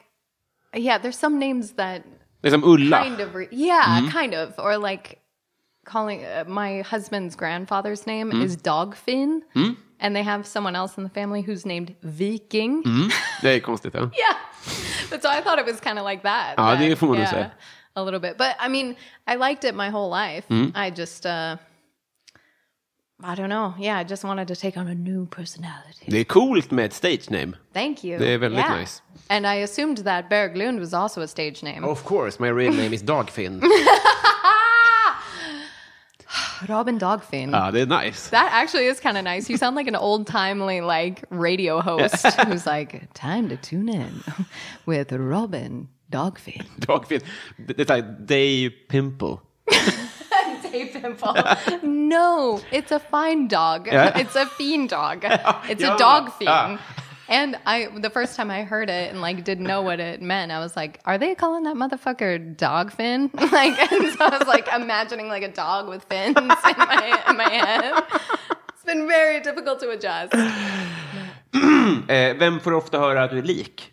[0.74, 2.02] yeah, there's some names that
[2.40, 3.04] Det är som Ulla.
[3.04, 5.18] kind of, re- yeah, kind of, or like
[5.84, 9.40] calling uh, my husband's grandfather's name is Dogfin,
[10.00, 12.82] and they have someone else in the family who's named Viking.
[13.42, 13.94] Det är konstigt.
[13.94, 14.00] Ja.
[14.00, 14.36] Yeah.
[15.10, 16.54] But so I thought it was kind of like that.
[16.56, 17.50] Ja, that- det får man nog säga.
[17.94, 18.36] A little bit.
[18.36, 18.94] But I mean,
[19.26, 20.44] I liked it my whole life.
[20.48, 20.72] Mm.
[20.74, 21.56] I just, uh,
[23.24, 23.74] I don't know.
[23.78, 26.04] Yeah, I just wanted to take on a new personality.
[26.06, 27.52] Det är coolt med ett stage name.
[27.72, 28.18] Thank you.
[28.18, 28.80] Det er är väldigt Yeah.
[28.80, 29.02] nice.
[29.28, 31.86] And I assumed that Berglund was also a stage name.
[31.86, 33.62] Of course, my real name is Dagfinn.
[36.68, 37.50] Robin Dogfin.
[37.50, 38.30] ja, ah, det är nice.
[38.30, 39.50] That actually is kind of nice.
[39.52, 44.22] You sound like an old timely like radio host who's like, time to tune in
[44.86, 46.64] with Robin Dogfin.
[46.76, 47.20] Dogfin.
[47.56, 49.36] Det det är såhär Day Pimple.
[51.16, 51.34] Pimple.
[51.82, 53.86] no, it's a fine dog.
[53.86, 54.18] Yeah.
[54.22, 55.24] It's a fiend dog.
[55.68, 55.94] It's Yeah.
[55.94, 56.50] a dog fiend.
[56.50, 56.78] Ah.
[57.28, 60.52] And I, the first time I heard it and like didn't know what it meant,
[60.52, 64.46] I was like, "Are they calling that motherfucker dog fin?" Like, and so I was
[64.46, 67.92] like imagining like a dog with fins in my in my head.
[68.74, 70.34] It's been very difficult to adjust.
[72.08, 73.92] Eh, vem får ofta höra att du är lik?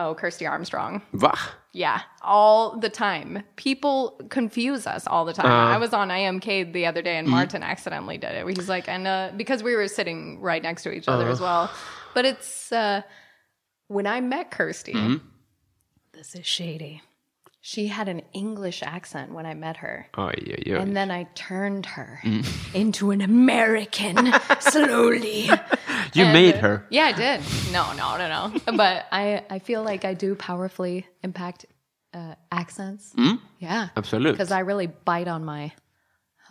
[0.00, 1.00] Oh, Kirsty Armstrong.
[1.10, 1.38] Va?
[1.72, 3.44] Yeah, all the time.
[3.54, 5.46] People confuse us all the time.
[5.46, 8.46] I was on IMK the other day and Martin accidentally did it.
[8.56, 11.70] He's like, and uh, because we were sitting right next to each other as well.
[12.12, 13.02] But it's uh,
[13.86, 14.92] when I met Kirsty,
[16.12, 17.02] this is shady.
[17.62, 20.06] She had an English accent when I met her.
[20.14, 20.80] Oj, oj, oj.
[20.80, 22.74] And then I turned her mm.
[22.74, 25.50] into an American slowly.
[26.14, 26.86] you And- made her.
[26.90, 27.40] Yeah, I did.
[27.70, 28.76] No, no, no, no.
[28.76, 31.66] But I, I feel like I do powerfully impact
[32.14, 33.12] uh, accents.
[33.16, 33.38] Mm.
[33.58, 34.32] Yeah, Absolut.
[34.32, 35.72] because I really bite on my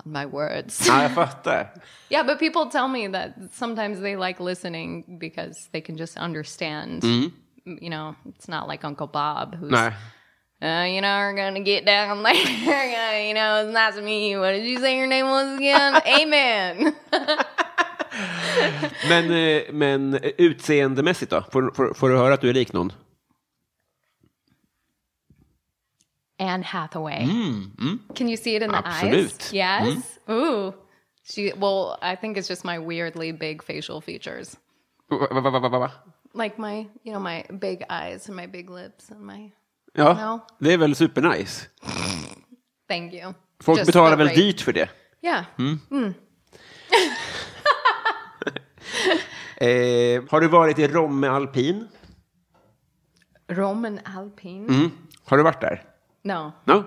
[0.06, 0.88] on my words.
[0.90, 1.70] Ah, Fattar.
[2.10, 7.02] yeah, but people tell me that sometimes they like listening because they can just understand.
[7.02, 7.32] Mm.
[7.66, 9.72] You know, it's not like Uncle Bob who's.
[9.72, 9.94] Nej.
[10.62, 12.34] Uh, you know, we're gonna get down there.
[12.34, 14.40] Uh, you know, it's nice to meet you.
[14.40, 16.02] What did you say your name was again?
[16.22, 16.96] Amen.
[19.08, 21.42] Men, eh, men eh, utseendemässigt då?
[21.52, 22.92] Får, får, får du höra att du är lik någon?
[26.40, 27.28] Anne Hathaway.
[28.16, 29.54] Can you see it in the Absolut.
[29.54, 29.54] eyes?
[29.54, 30.20] Yes.
[30.30, 30.74] Ooh.
[31.24, 34.58] She well, I think it's just my weirdly big facial features.
[35.10, 35.92] Va, va, va, va, va, va?
[36.34, 39.52] Like my, you know, my big eyes and my big lips and my.
[40.00, 40.40] Ja, No.
[40.60, 41.68] det är väl supernice.
[42.90, 43.34] Thank you.
[43.64, 44.40] Folk Just betalar väl rate.
[44.40, 44.90] dyrt för det.
[45.22, 45.44] Yeah.
[49.62, 51.88] Eh, har du varit i Romme alpin?
[53.52, 54.68] Roman Alpine.
[54.74, 54.92] Mm.
[55.26, 55.84] Har du varit där?
[56.24, 56.52] No.
[56.66, 56.84] No?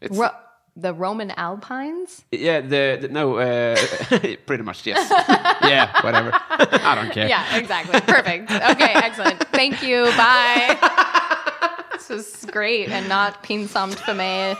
[0.00, 2.24] Ro- the Roman Alpines?
[2.30, 3.76] yeah, the, the no, uh,
[4.46, 5.10] pretty much yes.
[5.62, 6.32] yeah, whatever.
[6.60, 7.28] I don't care.
[7.28, 8.00] Yeah, exactly.
[8.00, 8.50] Perfect.
[8.50, 9.38] Okay, excellent.
[9.52, 10.04] Thank you.
[10.16, 10.76] Bye.
[12.08, 14.56] This was great and not pinsamt för mig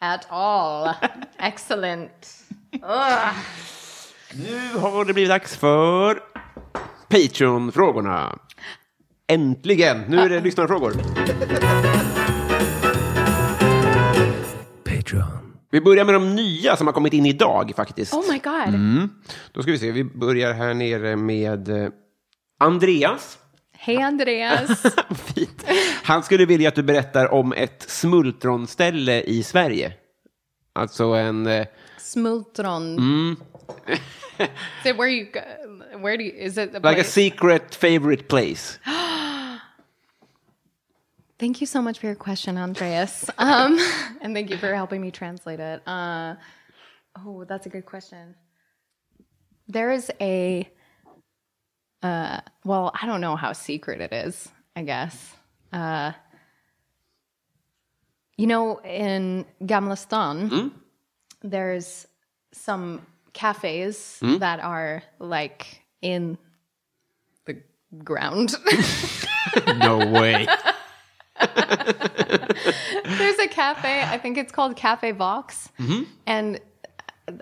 [0.00, 0.94] at all.
[1.38, 2.44] Excellent.
[2.72, 3.34] Ugh.
[4.34, 6.20] Nu har det blivit dags för
[7.08, 8.38] Patreon-frågorna.
[9.28, 10.04] Äntligen!
[10.08, 10.92] Nu är det lyssnarfrågor.
[14.84, 15.56] Patreon.
[15.70, 18.14] Vi börjar med de nya som har kommit in idag faktiskt.
[18.14, 19.08] Oh my god.
[19.52, 21.88] Då ska vi se, vi börjar här nere med eh,
[22.60, 23.38] Andreas.
[23.84, 24.82] Hej Andreas.
[25.34, 25.64] Fint.
[26.04, 29.92] Han skulle vilja att du berättar om ett smultronställe i Sverige.
[30.72, 31.46] Alltså en...
[31.46, 31.66] eh,
[31.98, 32.98] Smultron.
[34.38, 35.40] is it where you go?
[35.98, 37.12] Where do you, is it the Like a place?
[37.12, 38.78] secret favorite place.
[41.38, 43.30] Thank you so much for your question, Andreas.
[43.38, 43.78] Um,
[44.22, 45.82] and thank you for helping me translate it.
[45.86, 46.36] Uh,
[47.26, 48.34] oh, that's a good question.
[49.68, 50.68] There is a,
[52.04, 55.34] uh, well, I don't know how secret it is, I guess.
[55.72, 56.12] Uh,
[58.36, 60.72] you know, in Gamla stan,
[61.42, 62.06] there's
[62.52, 63.00] some
[63.32, 66.36] cafes that are like in
[67.46, 67.56] the
[68.04, 68.54] ground.
[69.76, 70.46] No way.
[73.04, 74.02] There's a cafe.
[74.02, 75.68] I think it's called Cafe Vox,
[76.26, 76.58] and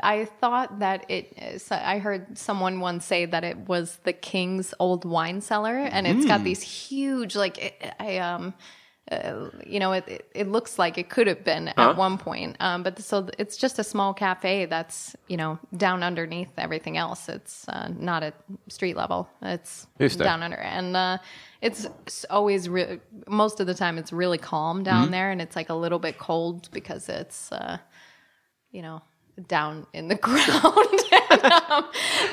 [0.03, 1.61] I thought that it.
[1.61, 6.07] so I heard someone once say that it was the king's old wine cellar, and
[6.07, 8.55] it's got these huge, like it, I um.
[9.11, 12.57] Uh, you know, it, it it looks like it could have been at one point,
[12.61, 17.29] um, but so it's just a small cafe that's you know down underneath everything else.
[17.29, 18.35] It's uh, not at
[18.69, 19.29] street level.
[19.43, 21.19] It's Just down under, and uh,
[21.61, 25.69] it's always re- most of the time it's really calm down there, and it's like
[25.69, 27.79] a little bit cold because it's uh,
[28.71, 29.03] you know
[29.49, 31.01] down in the ground.
[31.31, 31.85] and, um,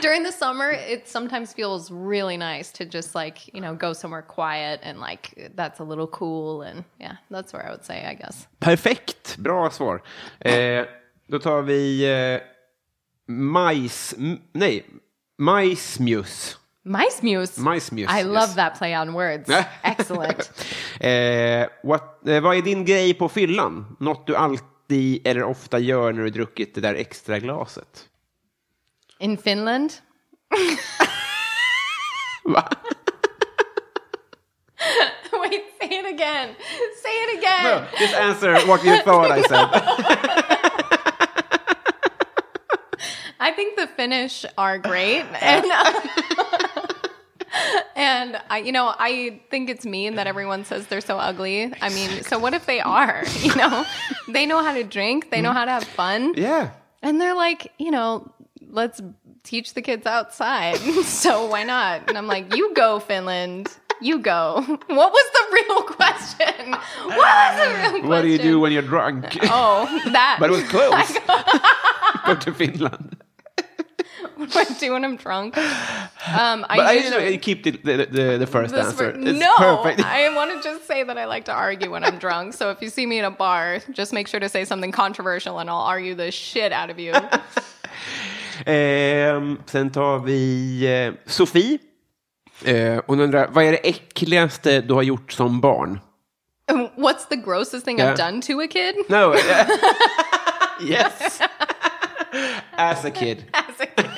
[0.02, 4.22] during the summer, it sometimes feels really nice to just like you know go somewhere
[4.22, 8.14] quiet and like that's a little cool, and yeah, that's where I would say I
[8.16, 8.47] guess.
[8.60, 10.02] Perfekt, bra svar.
[10.39, 10.86] Eh,
[11.28, 12.41] då tar vi eh,
[13.28, 14.14] majs...
[14.18, 14.86] m- Nej,
[15.38, 16.56] majsmjus.
[16.84, 17.62] Mice Muse.
[17.62, 18.26] Mice Muse, I yes.
[18.28, 19.50] love that play on words.
[19.84, 20.50] Excellent.
[21.02, 23.95] Eh, what, eh, vad är din grej på fyllan?
[24.00, 28.10] Något du alltid eller ofta gör när du druckit det där extra glaset?
[29.20, 29.94] In Finland,
[32.46, 32.70] Va?
[35.32, 36.56] wait, say it again.
[37.04, 37.88] Say it again.
[38.00, 39.70] Just answer what you thought I said.
[43.42, 46.02] I think the Finnish are great, and uh,
[47.95, 51.72] and I, you know, I think it's mean that everyone says they're so ugly.
[51.82, 53.24] I mean, so what if they are?
[53.41, 53.86] You know,
[54.28, 56.72] they know how to drink, they know how to have fun, Yeah.
[57.01, 58.32] and they're like, you know,
[58.68, 59.01] let's
[59.43, 60.78] teach the kids outside.
[61.03, 62.07] so why not?
[62.10, 63.68] And I'm like, you go, Finland.
[64.01, 64.64] You go.
[64.88, 66.72] What was the real question?
[66.72, 68.07] What was the real question?
[68.10, 69.26] What do you do when you're drunk?
[69.43, 70.38] Oh, that.
[70.39, 71.18] But it was close.
[72.26, 73.18] Go to Finland.
[74.52, 75.58] what do I do when I'm drunk?
[75.58, 79.10] Um, I But I usually usually keep the, the, the, the first answer.
[79.10, 80.00] It's no, perfect.
[80.06, 82.54] I want to just say that I like to argue when I'm drunk.
[82.54, 85.60] So if you see me in a bar, just make sure to say something controversial,
[85.60, 87.14] and I'll argue the shit out of you.
[88.66, 91.80] Ehm, sen tar vi eh, Sofie.
[92.66, 96.00] Eh, hon undrar, vad är det äckligaste du har gjort som barn?
[96.98, 98.12] What's the grossest thing Yeah.
[98.12, 98.96] I've done to a kid?
[99.10, 99.34] No.
[99.34, 99.68] eh,
[100.82, 101.42] yes.
[102.72, 103.46] As a kid.
[103.54, 104.09] As a kid,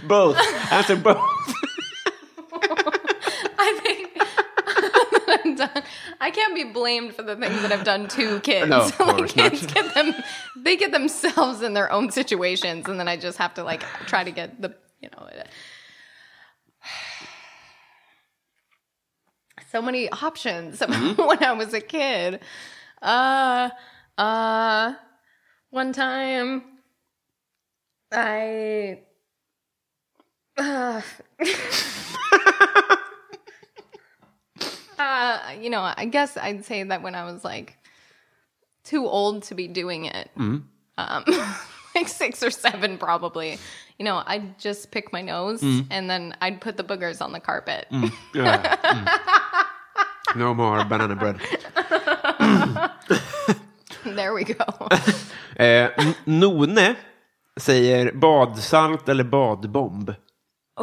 [0.00, 0.36] Both.
[0.72, 1.20] Answer both.
[3.58, 4.10] I think
[5.28, 5.82] I'm done.
[6.20, 8.68] I can't be blamed for the things that I've done to kids.
[8.70, 9.74] No, of like course kids not.
[9.74, 10.14] get them,
[10.56, 14.24] they get themselves in their own situations, and then I just have to like try
[14.24, 15.28] to get the you know.
[19.70, 20.80] So many options
[21.16, 22.40] when I was a kid.
[23.00, 23.70] Uh,
[24.18, 24.92] uh,
[25.70, 26.62] one time
[28.12, 29.00] I.
[30.62, 31.00] Uh,
[34.98, 37.76] uh, you know, I guess I'd say that when I was like
[38.84, 41.24] too old to be doing it, um,
[41.96, 43.58] like six or seven, probably.
[43.98, 47.40] You know, I'd just pick my nose and then I'd put the boogers on the
[47.40, 47.86] carpet.
[48.34, 48.62] Ja.
[48.62, 49.08] Mm.
[50.36, 51.40] No more banana bread.
[54.16, 54.64] there we go.
[55.56, 55.88] Eh,
[56.24, 56.96] None
[57.56, 60.14] säger badsalt eller badbomb.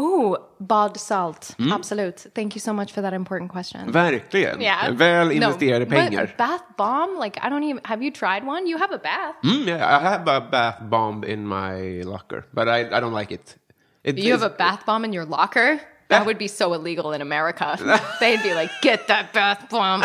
[0.02, 1.56] Oh, bad salt.
[1.60, 2.32] Absolute.
[2.34, 3.92] Thank you so much for that important question.
[3.92, 4.62] Verkligen.
[4.62, 4.92] Yeah.
[4.92, 6.26] Väl investerade no, pengar.
[6.26, 7.20] But bath bomb?
[7.20, 7.82] Like, I don't even.
[7.84, 8.66] Have you tried one?
[8.66, 9.36] You have a bath.
[9.44, 13.34] Mm, yeah, I have a bath bomb in my locker, but I, I don't like
[13.34, 13.58] it.
[14.04, 15.82] it You have a bath bomb in your locker?
[16.08, 17.78] That would be so illegal in America.
[18.20, 20.02] They'd be like, get that bath bomb.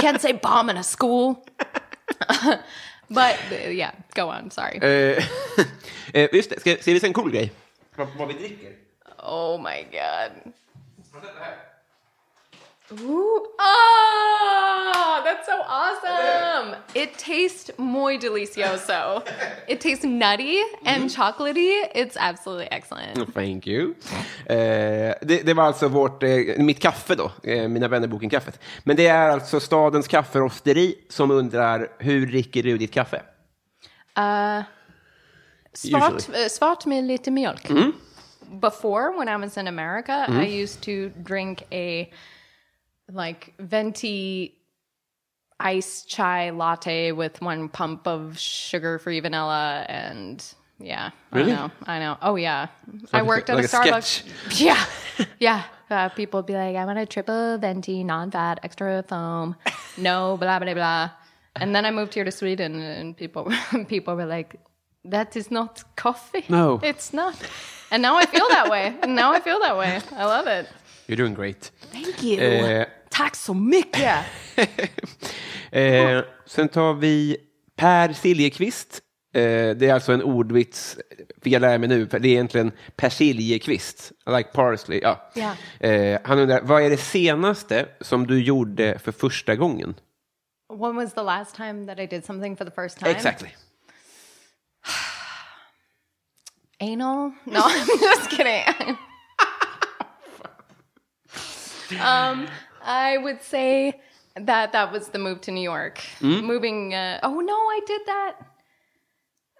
[0.00, 1.44] Can't say bomb in a school.
[3.10, 4.50] but uh, yeah, go on.
[4.50, 4.78] Sorry.
[4.80, 5.20] Eh,
[6.32, 7.52] just det, ska, ska vi se en cool grej?
[7.96, 8.72] Vad, vad vi dricker?
[9.22, 10.52] Oh my god.
[13.00, 13.46] Ooh.
[13.58, 16.76] Oh, that's so awesome.
[16.94, 19.22] It tastes muy delicioso.
[19.68, 21.88] It tastes nutty and chocolatey.
[21.94, 23.34] It's absolutely excellent.
[23.34, 23.94] Thank you.
[24.46, 28.60] Eh, det, det var alltså vårt, eh, mitt kaffe då, eh, Mina vännerboken-kaffet.
[28.84, 33.22] Men det är alltså stadens kafferosteri som undrar, hur dricker du ditt kaffe?
[35.74, 36.44] Svart, Usually.
[36.44, 37.68] uh, svart med lite mjölk.
[38.60, 42.10] Before, when I was in America, I used to drink a
[43.10, 44.58] like venti
[45.60, 50.44] iced chai latte with one pump of sugar-free vanilla and
[50.78, 51.52] yeah, Really?
[51.52, 52.16] I know, I know.
[52.22, 52.66] Oh yeah,
[53.12, 54.02] I like a- worked at like a a Starbucks.
[54.02, 54.60] sketch.
[54.60, 54.84] Yeah,
[55.38, 55.62] yeah.
[55.88, 59.54] Uh, people would be like, "I want a triple venti, non-fat, extra foam,
[59.96, 61.10] no blah blah blah."
[61.54, 63.52] And then I moved here to Sweden, and people
[63.88, 64.56] people were like,
[65.04, 66.44] "That is not coffee.
[66.48, 66.80] No.
[66.82, 67.36] it's not."
[67.92, 68.94] And now I feel that way.
[69.02, 70.00] And now I feel that way.
[70.16, 70.66] I love it.
[71.06, 71.72] You're doing great.
[71.92, 72.40] Thank you.
[72.40, 74.24] Eh, Tack så mycket.
[75.70, 77.36] eh, sen tar vi
[77.76, 79.00] Per Siljekvist.
[79.34, 79.40] Eh,
[79.76, 80.98] det är alltså en ordvits,
[81.42, 84.12] fick jag lära mig nu, för det är egentligen persiljekvist.
[84.26, 85.00] Like parsley.
[85.02, 85.30] Ja.
[85.34, 85.54] Ja.
[85.88, 89.94] Eh, han undrar, vad är det senaste som du gjorde för första gången?
[90.80, 93.10] When was the last time that I did something for the first time?
[93.10, 93.48] Exactly.
[96.82, 97.32] Anal?
[97.46, 98.98] No, I'm just kidding.
[102.00, 102.48] um,
[102.82, 104.00] I would say
[104.34, 106.00] that that was the move to New York.
[106.20, 106.92] Moving.
[106.92, 108.36] Uh, oh no, I did that.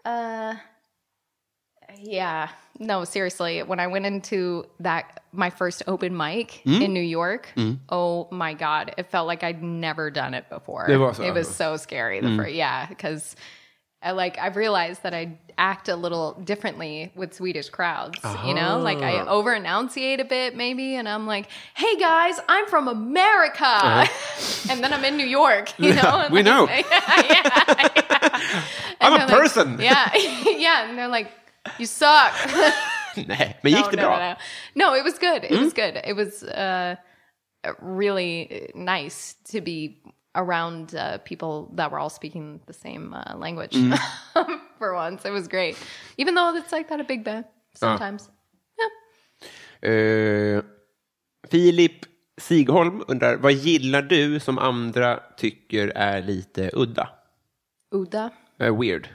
[0.04, 0.54] Uh,
[2.00, 2.48] yeah.
[2.80, 3.62] No, seriously.
[3.62, 7.52] When I went into that my first open mic in New York,
[7.88, 10.86] oh my god, it felt like I'd never done it before.
[10.88, 11.22] Det var så.
[11.22, 12.20] It was so scary.
[12.20, 13.36] The first, yeah, because
[14.03, 18.18] I like I've realized that I act a little differently with Swedish crowds.
[18.44, 19.28] You know, like I ah.
[19.28, 24.68] over enunciate a bit maybe, and I'm like, "Hey guys, I'm from America," uh-huh.
[24.70, 25.78] and then I'm in New York.
[25.78, 26.66] You know, and We like- know.
[26.68, 28.62] yeah, yeah, yeah.
[29.00, 29.78] I'm a they're like- person.
[29.80, 30.11] yeah,
[30.44, 31.30] yeah, and they're like,
[31.78, 32.32] "You suck."
[33.14, 34.18] Nej, men gick no, det no, bra?
[34.18, 34.36] No, no.
[34.74, 35.44] no, it was good.
[35.44, 35.80] It was hmm?
[35.80, 36.00] good.
[36.03, 36.96] It was uh,
[37.80, 40.00] really uh, nice to be
[40.35, 43.76] around uh, people that were all speaking the same uh, language
[44.78, 45.24] for once.
[45.24, 45.76] It was great,
[46.18, 48.30] even though it's like that a Big Ben sometimes.
[49.83, 49.91] Yeah.
[49.91, 50.62] Eh,
[51.51, 52.07] Filip
[52.41, 57.09] Sigholm undrar, vad gillar du som andra tycker är lite udda?
[57.91, 58.30] Uda.
[58.59, 59.09] Eh, weird.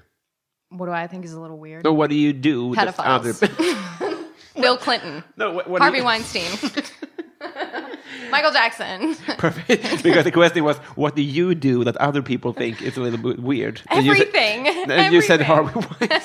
[0.70, 1.84] What do I think is a little weird?
[1.84, 2.76] So what do you do?
[2.76, 3.40] Pedophiles.
[4.62, 6.44] Bill Clinton, no, what, what Harvey you- Weinstein,
[8.32, 9.16] Michael Jackson.
[9.38, 10.04] Perfect.
[10.04, 13.20] because the question was, what do you do that other people think is a little
[13.20, 13.82] bit weird?
[13.90, 14.68] And you said- Everything.
[14.92, 16.22] And you said Harvey Weinstein.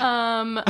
[0.00, 0.60] um,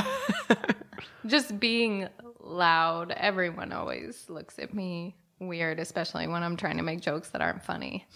[1.27, 2.09] just being
[2.41, 3.13] loud.
[3.13, 7.63] Everyone always looks at me weird, especially when I'm trying to make jokes that aren't
[7.63, 8.07] funny.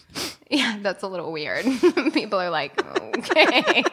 [0.50, 1.64] Yeah, that's a little weird.
[2.12, 2.80] People are like,
[3.18, 3.84] okay,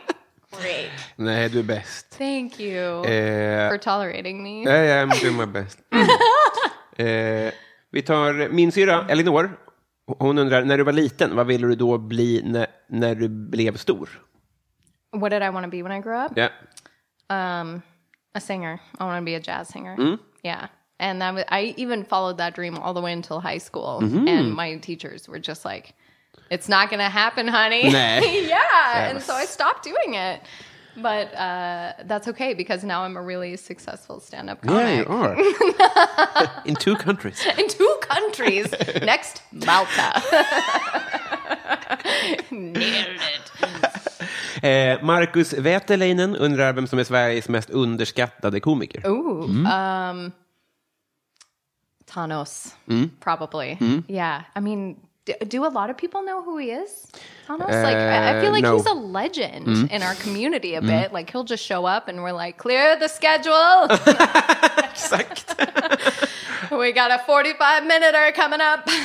[0.62, 0.92] great.
[1.16, 2.18] Nej, du är bäst.
[2.18, 4.64] Thank you Eh, for tolerating me.
[4.64, 5.80] Ja, ja, I'm doing my best.
[6.98, 7.54] eh,
[7.92, 9.60] vi tar min syra Elinor.
[10.20, 13.78] Hon undrar, när du var liten, vad ville du då bli när, när du blev
[13.78, 14.10] stor?
[15.12, 16.32] What did I want to be when I grew up?
[16.36, 16.50] Ja.
[17.30, 17.82] Um,
[18.34, 18.74] a singer.
[19.00, 20.18] I want to be a jazz singer.
[20.44, 20.68] Yeah.
[21.00, 23.98] And that was, I even followed that dream all the way until high school.
[24.04, 25.94] And my teachers were just like,
[26.54, 27.90] it's not going to happen, honey.
[27.92, 28.22] Nej.
[28.48, 29.10] yeah.
[29.10, 30.42] And so I stopped doing it.
[30.96, 35.36] But uh, that's okay because now I'm a really successful stand up Yeah, you are.
[36.66, 37.44] In two countries.
[37.58, 38.72] In two countries.
[39.02, 40.22] Next, Malta.
[42.52, 43.52] Nailed it.
[44.64, 49.08] Eh, Marcus Wäterleinen undrar vem som är Sveriges mest underskattade komiker.
[49.08, 49.44] Ooh.
[49.68, 50.32] Um,
[52.06, 52.76] Thanos,
[53.20, 53.78] probably.
[54.08, 54.44] Yeah.
[54.56, 54.96] I mean,
[55.26, 57.08] do, do a lot of people know who he is?
[57.84, 58.78] Like I I feel like Uh, no.
[58.78, 61.14] he's a legend in our community a bit.
[61.14, 63.88] Like he'll just show up and we're like, clear the schedule.
[66.72, 68.88] We got a 45 minuter coming up.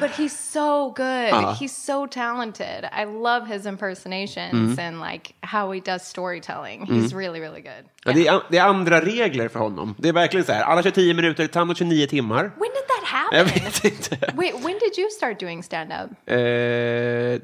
[0.00, 1.56] but he's so good.
[1.60, 2.84] He's so talented.
[2.92, 6.86] I love his impersonations and like how he does storytelling.
[6.86, 7.84] He's really, really good.
[8.04, 9.94] Ja, det, är, det är andra regler för honom.
[9.98, 12.42] Det är verkligen så här, alla kör 10 minuter, honom 29 timmar.
[12.42, 13.38] When did that happen?
[13.38, 14.32] Jag vet inte.
[14.34, 16.30] Wait, when did you start doing stand up?
[16.30, 17.40] Eh,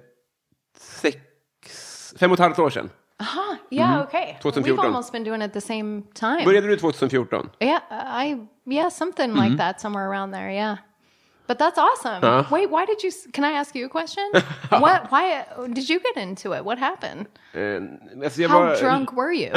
[0.79, 1.17] sex,
[2.19, 2.91] fem och ett halvt år sedan.
[3.19, 3.57] Huh?
[3.71, 4.37] Yeah, okay.
[4.43, 4.77] 2014.
[4.77, 6.45] We've almost been doing it at the same time.
[6.45, 7.51] Började du 2014?
[7.61, 10.51] Yeah, I yeah, something like that somewhere around there.
[10.53, 10.79] Yeah.
[11.47, 12.23] But that's awesome.
[12.23, 12.45] Huh?
[12.51, 13.11] Wait, why did you?
[13.33, 14.25] Can I ask you a question?
[14.71, 15.11] what?
[15.11, 16.65] Why did you get into it?
[16.65, 17.27] What happened?
[17.53, 19.51] Eh, alltså How var, drunk were you?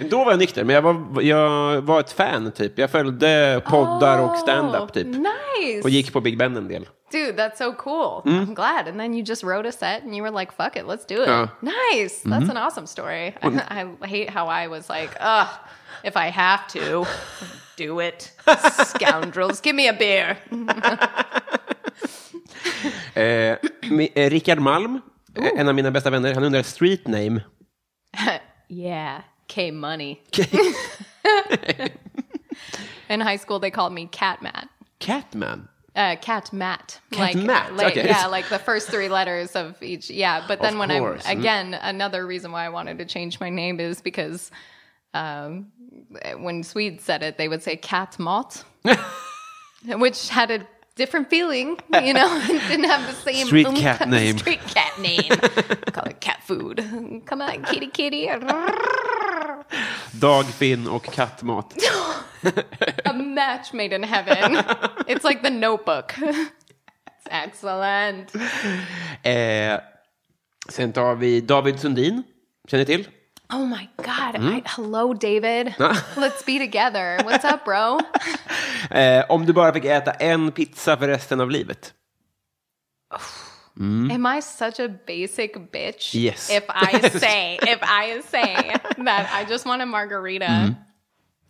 [0.10, 2.78] Då var jag nykter, men jag var, jag var ett fan typ.
[2.78, 5.06] Jag följde poddar och stand-up typ.
[5.06, 5.26] Oh,
[5.60, 5.82] Nice.
[5.82, 6.88] Och gick på Big Ben en del.
[7.12, 8.22] Dude, that's so cool.
[8.24, 8.86] I'm glad.
[8.88, 11.22] And then you just wrote a set and you were like, fuck it, let's do
[11.22, 11.28] it.
[11.28, 11.48] Yeah.
[11.60, 12.22] Nice.
[12.24, 13.34] That's an awesome story.
[13.42, 15.48] I, I hate how I was like, ugh,
[16.04, 17.04] if I have to,
[17.80, 18.32] do it.
[18.84, 20.36] Scoundrels, give me a beer.
[23.14, 23.56] Eh,
[24.14, 25.00] eh, Rickard Malm,
[25.34, 27.40] eh, en av mina bästa vänner, han undrar street name.
[28.68, 30.22] Yeah, K Money.
[33.08, 34.68] In high school, they called me Cat Matt.
[35.00, 35.68] Catman.
[35.96, 37.00] Uh, cat Matt.
[37.10, 38.06] Cat like, Matt, Like, okay.
[38.06, 40.08] Yeah, like the first three letters of each.
[40.08, 41.26] Yeah, but then Of when course.
[41.26, 44.52] I again another reason why I wanted to change my name is because
[45.14, 45.72] um,
[46.38, 48.64] when Swedes said it, they would say cat mot,
[49.86, 51.78] which had a different feeling.
[52.02, 54.38] You know, didn't have the same Street oomph- cat name.
[54.38, 55.30] Street cat name.
[55.92, 56.84] Call it cat food.
[57.26, 58.28] Come on, kitty, kitty.
[60.12, 61.74] Dagfinn och kattmat.
[63.04, 64.56] a match made in heaven.
[65.06, 66.14] it's like the notebook.
[66.18, 68.32] It's excellent.
[69.24, 69.78] Eh,
[70.68, 72.22] sen tar vi David Sundin.
[72.68, 73.06] Känner ni till?
[73.52, 74.36] Oh my God.
[74.36, 74.58] I, hmm?
[74.64, 75.74] hello, David.
[76.16, 77.18] Let's be together.
[77.24, 77.98] What's up, bro?
[78.90, 81.94] Eh, om du bara fick äta en pizza för resten av livet.
[83.78, 84.10] Mm.
[84.10, 86.14] Am I such a basic bitch?
[86.14, 86.50] Yes.
[86.50, 88.74] If I say, if I say
[89.04, 90.82] that I just want a margarita, mm-hmm.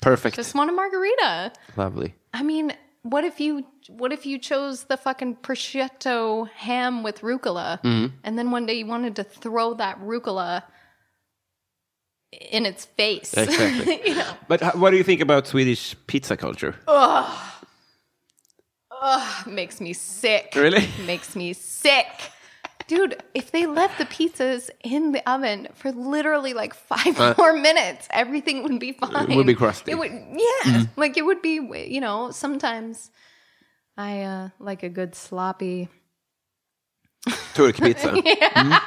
[0.00, 0.36] Perfect.
[0.36, 1.52] just want a margarita.
[1.76, 2.14] Lovely.
[2.32, 2.72] I mean,
[3.02, 8.14] what if you what if you chose the fucking prosciutto ham with rucola, mm-hmm.
[8.22, 10.62] and then one day you wanted to throw that rucola
[12.32, 13.34] in its face?
[13.34, 14.00] Exactly.
[14.06, 16.74] you know, But what do you think about Swedish pizza culture?
[19.46, 20.52] makes me sick.
[20.54, 20.88] Really?
[21.06, 22.06] Makes me sick.
[22.86, 28.08] Dude, if they left the pizzas in the oven for literally like five more minutes,
[28.10, 29.30] everything would be fine.
[29.30, 29.92] It would be crusty.
[29.92, 30.84] It would, yeah.
[30.96, 33.10] Like it would be, you know, sometimes
[33.96, 35.88] I uh, like a good sloppy.
[37.54, 38.20] Turkpizza.
[38.24, 38.80] Yeah,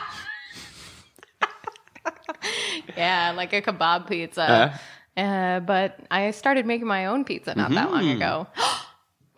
[3.35, 4.79] like a kebab pizza.
[5.15, 8.47] Uh, but I started making my own pizza not that long ago.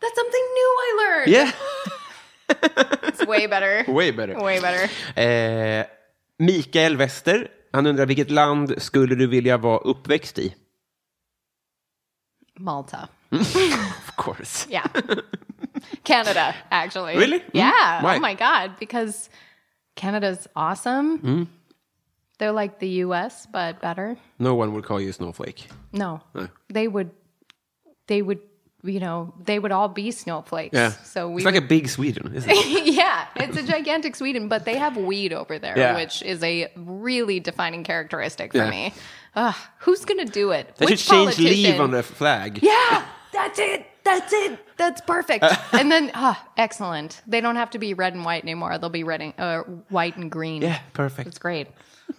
[0.02, 1.32] That's something new I learned.
[1.32, 1.52] Yeah.
[3.08, 3.86] It's way better.
[3.92, 4.36] Way better.
[4.40, 4.90] Way better.
[5.16, 5.86] Eh,
[6.38, 10.56] Mikael Wester, han undrar vilket land skulle du vilja vara uppväxt i?
[12.60, 13.08] Malta.
[13.32, 14.68] Of course.
[14.70, 14.88] Yeah.
[16.04, 17.18] Canada, actually.
[17.18, 17.40] Really?
[17.40, 17.50] Mm.
[17.54, 18.02] Yeah.
[18.04, 18.72] Oh my God.
[18.80, 19.30] Because
[19.96, 21.20] Canada's awesome.
[21.20, 21.48] Mm.
[22.38, 24.18] They're like the US, but better.
[24.40, 25.68] No one would call you snowflake.
[25.94, 26.22] No.
[26.34, 26.50] No.
[26.70, 27.12] They would,
[28.08, 28.40] they would,
[28.84, 30.74] you know, they would all be snowflakes.
[30.76, 30.90] Yeah.
[30.90, 32.86] So we It's like a big Sweden, isn't it?
[32.94, 35.96] yeah, it's a gigantic Sweden, but they have weed over there, Yeah.
[35.96, 38.70] which is a really defining characteristic for Yeah.
[38.70, 38.94] me.
[39.36, 40.76] Ugh, who's gonna do it?
[40.78, 42.60] They Which should change leave on the flag.
[42.62, 43.86] Yeah, that's it.
[44.04, 44.60] That's it.
[44.78, 45.44] That's perfect.
[45.74, 47.22] and then, ah, excellent.
[47.26, 48.78] They don't have to be red and white anymore.
[48.78, 50.62] They'll be red and uh, white and green.
[50.62, 51.28] Yeah, perfect.
[51.28, 51.68] it's great.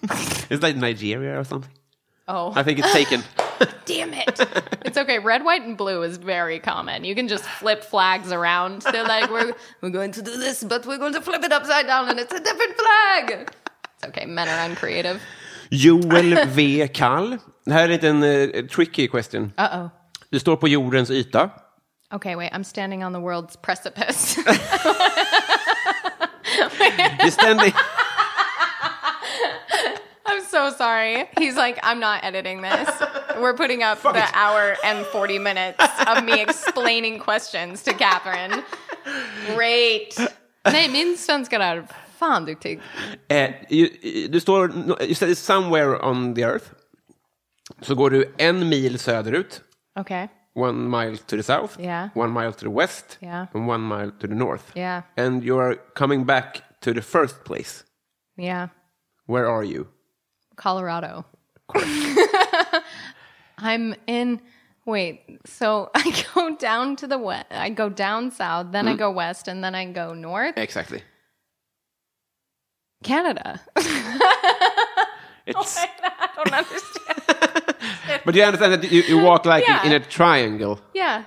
[0.51, 1.71] It's like Nigeria or something.
[2.29, 3.23] Oh, I think it's taken.
[3.85, 4.41] damn it!
[4.85, 5.19] it's okay.
[5.19, 7.05] Red, white, and blue is very common.
[7.05, 8.83] You can just flip flags around.
[8.83, 11.87] They're like, we're we're going to do this, but we're going to flip it upside
[11.87, 13.51] down, and it's a different flag.
[13.97, 14.27] It's okay.
[14.27, 15.21] Men are uncreative.
[15.71, 16.89] Joel V.
[16.89, 17.39] Kall.
[17.65, 19.53] Det här är en liten eh, tricky question.
[19.59, 19.89] Uh oh.
[20.31, 21.51] Du står på jordens yta.
[22.15, 22.53] Okay, wait.
[22.53, 24.37] I'm standing on the world's precipice.
[27.21, 27.73] You're standing...
[30.29, 31.29] I'm so sorry.
[31.39, 32.89] He's like, I'm not editing this.
[33.41, 38.63] We're putting up the hour and 40 minutes of me explaining questions to Catherine.
[39.55, 40.17] Great.
[40.65, 41.87] Nej, min svenska är
[42.19, 42.81] fan duktig.
[43.29, 43.51] Eh,
[44.31, 44.73] du står
[45.03, 46.67] you said somewhere on the earth.
[47.81, 49.63] Så går du en mil söderut.
[50.01, 50.29] Okay.
[50.55, 52.09] one mile to the south, Yeah.
[52.15, 53.47] one mile to the west, Yeah.
[53.55, 54.73] and one mile to the north.
[54.75, 55.03] Yeah.
[55.17, 57.85] And you are coming back to the first place.
[58.39, 58.69] Yeah.
[59.27, 59.87] Where are you?
[60.57, 61.25] Colorado.
[63.59, 64.41] I'm in.
[64.85, 67.47] Wait, so I go down to the west.
[67.51, 70.57] I go down south, then I go west, and then I go north.
[70.57, 71.03] Exactly.
[73.03, 73.61] Canada.
[75.49, 78.21] It's, I don't understand.
[78.25, 79.87] but you understand that you, you walk like Yeah.
[79.87, 80.81] in, a triangle.
[80.93, 81.23] yeah.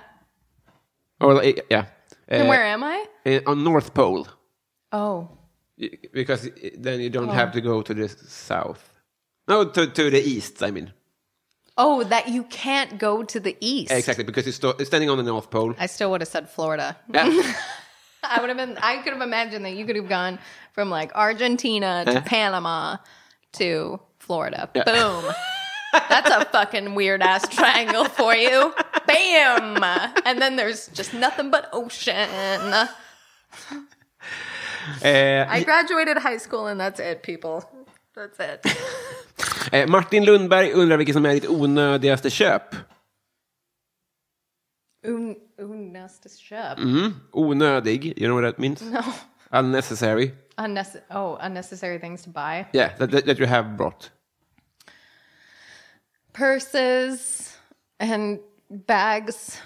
[1.22, 1.86] Or like, yeah.
[2.28, 3.06] And Uh, where am I?
[3.24, 4.26] eh, on North Pole.
[4.92, 5.30] Oh.
[5.78, 8.89] Y- Because then you don't have to go to the south.
[9.50, 10.92] No, to, to the east, I mean.
[11.76, 13.90] Oh, that you can't go to the east.
[13.90, 15.74] Exactly, because you're sto- standing on the North Pole.
[15.76, 16.96] I still would have said Florida.
[17.12, 17.24] Yeah.
[18.22, 18.78] I would have been.
[18.78, 20.38] I could have imagined that you could have gone
[20.72, 22.98] from like Argentina to Panama
[23.54, 24.70] to Florida.
[24.72, 25.24] Boom.
[25.92, 28.72] That's a fucking weird ass triangle for you.
[29.06, 29.82] Bam.
[30.24, 32.28] And then there's just nothing but ocean.
[35.02, 37.68] Eh, I graduated high school and that's it, people.
[38.14, 38.66] That's it.
[39.72, 42.74] eh, Martin Lundberg undrar vilket som är ditt onödigaste köp.
[45.06, 46.78] Un, unnecessary shop.
[46.78, 47.14] Mm.
[47.32, 48.82] Onödig, you know what that means?
[48.82, 49.02] No.
[49.50, 50.30] Unnecessary.
[50.56, 51.04] Unnecessary.
[51.10, 52.66] Oh, unnecessary things to buy.
[52.72, 54.10] Yeah, that, that, that you have brought.
[56.32, 57.56] purses
[57.98, 59.60] and bags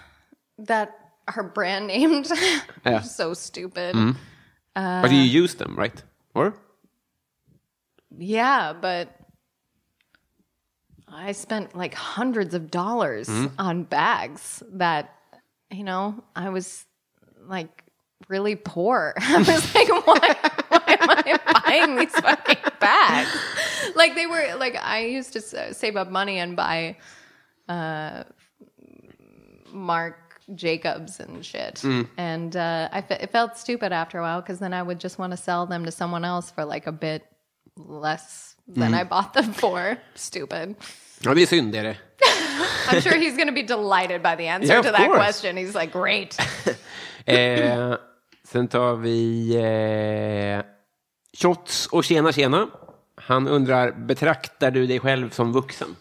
[0.59, 0.91] that
[1.29, 2.31] are brand named.
[2.87, 3.01] Yeah.
[3.01, 3.97] so stupid.
[4.75, 6.03] but you use them, right?
[6.35, 6.55] Or?
[8.18, 9.09] Yeah, but
[11.15, 15.15] I spent like hundreds of dollars on bags that,
[15.71, 16.85] you know, I was
[17.47, 17.85] like
[18.29, 19.15] really poor.
[19.21, 20.37] I was like, why,
[20.69, 21.09] why am
[21.47, 23.31] I buying these fucking bags?
[23.95, 25.41] Like they were like I used to
[25.75, 26.97] save up money and buy
[27.69, 28.25] uh,
[29.73, 30.17] Marc
[30.55, 31.83] Jacobs and shit,
[32.19, 35.19] and uh, I fe- it felt stupid after a while because then I would just
[35.19, 37.25] want to sell them to someone else for like a bit
[37.77, 39.97] less than I bought them for.
[40.15, 40.77] Stupid.
[41.25, 41.97] Ja, det är synd, det är det.
[42.89, 45.25] I'm sure he's going to be delighted by the answer Yeah, to that course.
[45.25, 45.57] question.
[45.57, 46.37] He's like, great.
[47.27, 47.95] Eh,
[48.45, 49.51] sen tar vi
[50.59, 50.64] eh,
[51.39, 52.68] Shots och tjena tjena.
[53.16, 55.97] Han undrar, betraktar du dig själv som vuxen?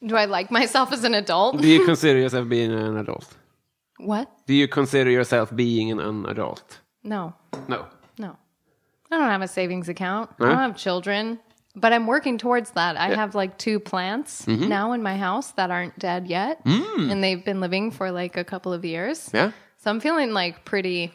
[0.00, 1.62] Do I like myself as an adult?
[1.62, 3.38] Do you consider yourself being an adult?
[3.98, 4.28] What?
[4.46, 6.80] Do you consider yourself being an adult?
[7.02, 7.32] No,
[7.66, 7.86] No.
[8.16, 8.36] no.
[9.10, 10.30] I don't have a savings account.
[10.30, 10.48] I Huh?
[10.50, 11.38] don't have children.
[11.78, 12.96] But I'm working towards that.
[12.96, 14.68] I have like two plants Mm-hmm.
[14.68, 16.64] now in my house that aren't dead yet.
[16.64, 17.12] Mm.
[17.12, 19.30] And they've been living for like a couple of years.
[19.34, 19.52] Yeah?
[19.76, 21.12] So I'm feeling like pretty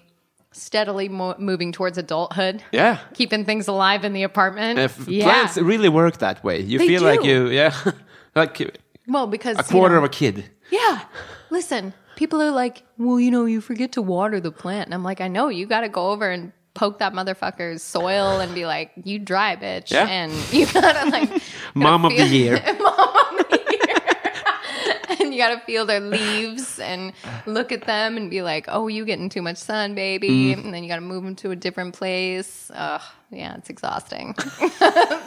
[0.52, 2.62] steadily mo- moving towards adulthood.
[2.72, 3.00] Yeah.
[3.14, 4.78] Keeping things alive in the apartment.
[4.80, 5.24] Uh, f- yeah.
[5.24, 6.60] Plants really work that way.
[6.62, 7.74] You They feel like you, yeah,
[8.36, 10.50] like well, because a you quarter know- of a kid.
[10.70, 11.02] Yeah.
[11.50, 14.86] Listen, people are like, well, you know, you forget to water the plant.
[14.88, 18.40] And I'm like, I know, you got to go over and poke that motherfucker's soil
[18.40, 19.92] and be like, you dry, bitch.
[19.92, 20.08] Yeah.
[20.08, 21.42] And you got to like, gotta
[21.76, 22.64] Mom of the feel- year.
[22.80, 25.20] Mom of the year.
[25.20, 27.12] and you got to feel their leaves and
[27.46, 30.56] look at them and be like, oh, you getting too much sun, baby.
[30.56, 30.66] Mm.
[30.66, 32.72] And then you got to move them to a different place.
[32.74, 33.02] Ugh,
[33.32, 34.34] yeah, it's exhausting.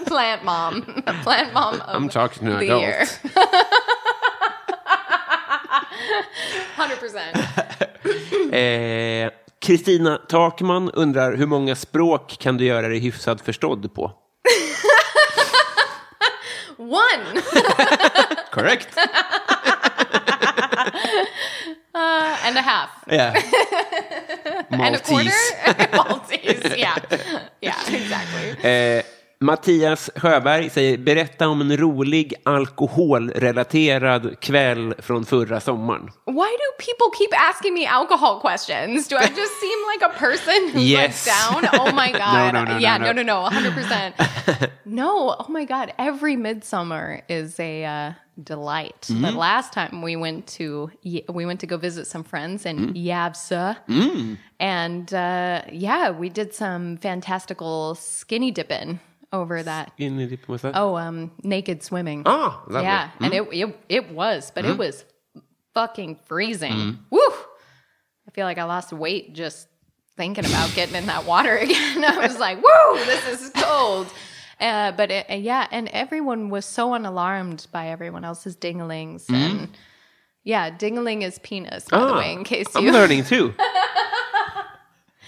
[0.07, 0.82] plant mom.
[1.22, 3.20] Plant mom of I'm talking to an the adult.
[9.69, 9.79] Year.
[9.79, 9.79] 100%.
[9.79, 14.12] Kristina Takman undrar, hur många språk kan du göra dig hyfsat förstådd på?
[16.79, 17.43] One.
[18.51, 18.89] Correct.
[21.97, 22.91] Uh, and a half.
[23.07, 23.35] Yeah.
[24.71, 25.31] And a quarter.
[25.57, 25.89] Maltese.
[25.93, 26.77] Maltese.
[26.77, 26.99] Yeah.
[27.61, 28.71] Yeah, exactly.
[28.71, 29.03] Eh,
[29.45, 36.03] Mattias Sjöberg säger, berätta om en rolig alkoholrelaterad kväll från förra sommaren.
[36.26, 39.08] Why do people keep asking me alcohol questions?
[39.08, 41.26] Do I just seem like a person who's Yes.
[41.26, 41.80] like down?
[41.80, 42.54] Oh my god.
[42.54, 43.49] No, no, no, yeah, no, no, no.
[43.50, 44.71] no, no, 100%.
[44.84, 45.92] no, oh my god.
[45.99, 48.12] Every midsummer is a uh,
[48.42, 49.00] delight.
[49.11, 49.22] Mm-hmm.
[49.22, 50.91] But last time we went to
[51.29, 53.04] we went to go visit some friends in Mm.
[53.07, 53.76] Yavsa.
[54.61, 59.00] And uh, yeah, we did some fantastical skinny dipping
[59.35, 59.93] over that.
[59.99, 60.73] In i ditt- what's that?
[60.77, 62.23] Oh, um, naked swimming.
[62.27, 62.87] Oh, lovely.
[62.87, 64.73] yeah, and it, it it was, but Mm-hmm.
[64.75, 65.05] it was
[65.75, 66.99] fucking freezing.
[67.11, 67.21] Woo!
[68.27, 69.69] I feel like I lost weight just
[70.17, 72.05] thinking about getting in that water again.
[72.15, 74.07] I was like, "Woo, this is cold."
[74.61, 79.69] Uh, but it, uh, yeah, and everyone was so unalarmed by everyone else's dinglings, and
[80.45, 82.15] yeah, dingling is penis, by the Mm-hmm.
[82.15, 82.89] Ah, way, in case you.
[82.89, 83.53] I'm learning too.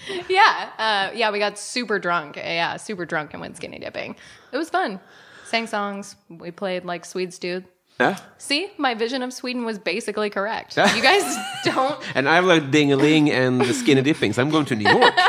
[0.29, 2.35] yeah, uh, yeah, we got super drunk.
[2.37, 4.15] Yeah, super drunk and went skinny dipping.
[4.51, 4.99] It was fun.
[5.45, 6.15] Sang songs.
[6.29, 7.63] We played like Swedes do.
[7.99, 8.15] Ja.
[8.37, 10.77] See, my vision of Sweden was basically correct.
[10.77, 11.99] You guys don't.
[12.15, 15.13] And I like ding-a-ling and the skinny dipping, so I'm going to New York.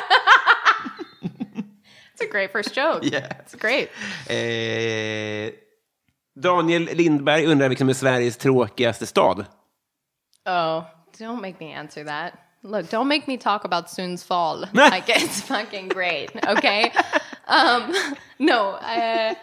[2.20, 3.04] It's a great first joke.
[3.04, 3.28] Yeah.
[3.40, 3.90] It's great.
[4.28, 5.52] Eh,
[6.34, 9.46] Daniel Lindberg undrar vilken är Sveriges tråkigaste stad?
[10.46, 10.84] Oh,
[11.18, 12.32] don't make me answer that.
[12.62, 14.72] Look, don't make me talk about Sundsvall.
[14.74, 16.30] like it's fucking great.
[16.46, 16.90] Okay.
[17.46, 17.94] um,
[18.38, 18.70] no.
[18.72, 19.34] Uh,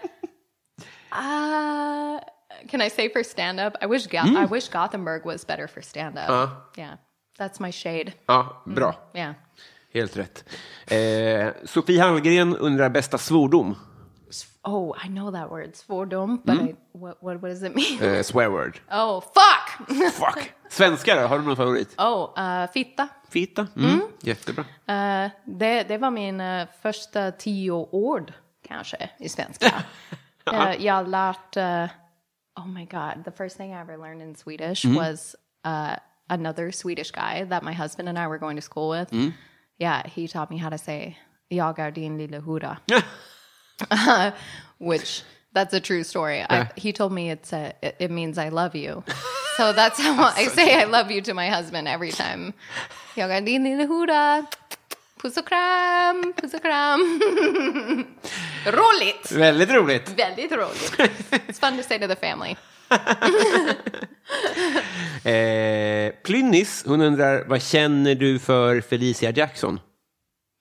[1.11, 2.19] uh,
[2.67, 3.77] can I say for stand up?
[3.81, 6.73] I wish Go- I wish Gothenburg was better for stand up.
[6.77, 6.97] Yeah,
[7.37, 8.13] that's my shade.
[8.27, 8.93] Ja, bra.
[9.13, 9.33] Yeah.
[9.93, 10.43] Helt rätt.
[10.87, 13.75] Eh, Sofie Hallgren undrar bästa svordom.
[14.63, 18.01] Oh, I know that word, svordom, but I, what, what what does it mean?
[18.01, 18.79] Eh, swear word.
[18.91, 19.87] oh, fuck.
[20.13, 20.53] Fuck!
[20.69, 21.27] Svenska då?
[21.27, 21.95] Har du någon favorit?
[21.97, 23.07] oh, uh, fitta.
[23.29, 23.67] Fitta?
[23.75, 24.01] Mm.
[24.21, 24.65] Jättebra.
[24.87, 28.33] Eh, det, det var min eh, första tio ord
[28.67, 29.83] kanske i svenska.
[30.53, 31.89] Eh, jag har lärt, eh,
[32.59, 35.35] oh my god, the first thing I ever learned in Swedish was
[35.65, 35.95] uh,
[36.29, 39.33] another Swedish guy that my husband and I were going to school with.
[39.79, 41.17] Yeah, he taught me how to say
[41.47, 42.39] jag är din lilla
[44.77, 45.23] Which
[45.53, 46.41] that's a true story.
[46.49, 49.03] I, he told me it's a, it, it means I love you.
[49.57, 52.53] So that's how I say I love you to my husband every time.
[53.15, 54.45] Jag är din lilla hora.
[55.21, 57.19] Puss och kram, puss och kram.
[58.65, 59.31] roligt!
[59.31, 60.09] Väldigt roligt.
[60.19, 60.97] Väldigt roligt.
[61.47, 62.55] It's fun to say to the family.
[65.23, 69.79] Eh, Plynnis, hon undrar vad känner du för Felicia Jackson?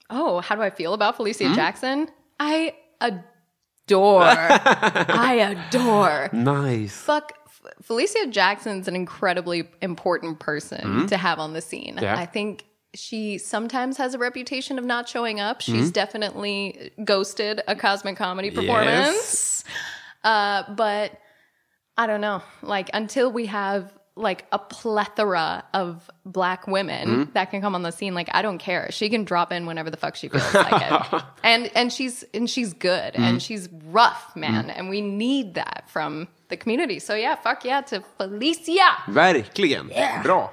[0.09, 2.07] Oh, how do I feel about Felicia Jackson?
[2.43, 2.71] I
[3.01, 4.23] adore.
[4.25, 5.35] I
[5.69, 6.31] adore.
[6.33, 6.97] Nice.
[6.97, 7.33] Fuck.
[7.83, 11.99] Felicia Jackson's an incredibly important person to have on the scene.
[12.01, 12.17] Yeah.
[12.17, 12.65] I think
[12.95, 15.61] she sometimes has a reputation of not showing up.
[15.61, 19.65] She's definitely ghosted a cosmic comedy performance.
[20.23, 21.19] Uh, but
[21.97, 22.43] I don't know.
[22.63, 27.91] Like until we have like a plethora of black women that can come on the
[27.91, 28.91] scene, like I don't care.
[28.93, 31.23] She can drop in whenever the fuck she feels like it.
[31.43, 34.71] And and she's and she's good and she's rough, man.
[34.71, 37.01] And we need that from the community.
[37.01, 38.89] So yeah, fuck yeah to Felicia.
[39.09, 39.91] Verkligen.
[40.23, 40.51] Bra.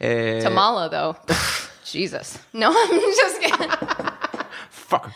[0.00, 1.16] Eh, Tamala though.
[1.84, 2.38] Jesus.
[2.52, 3.70] No, I'm just kidding.
[4.70, 5.10] fuck.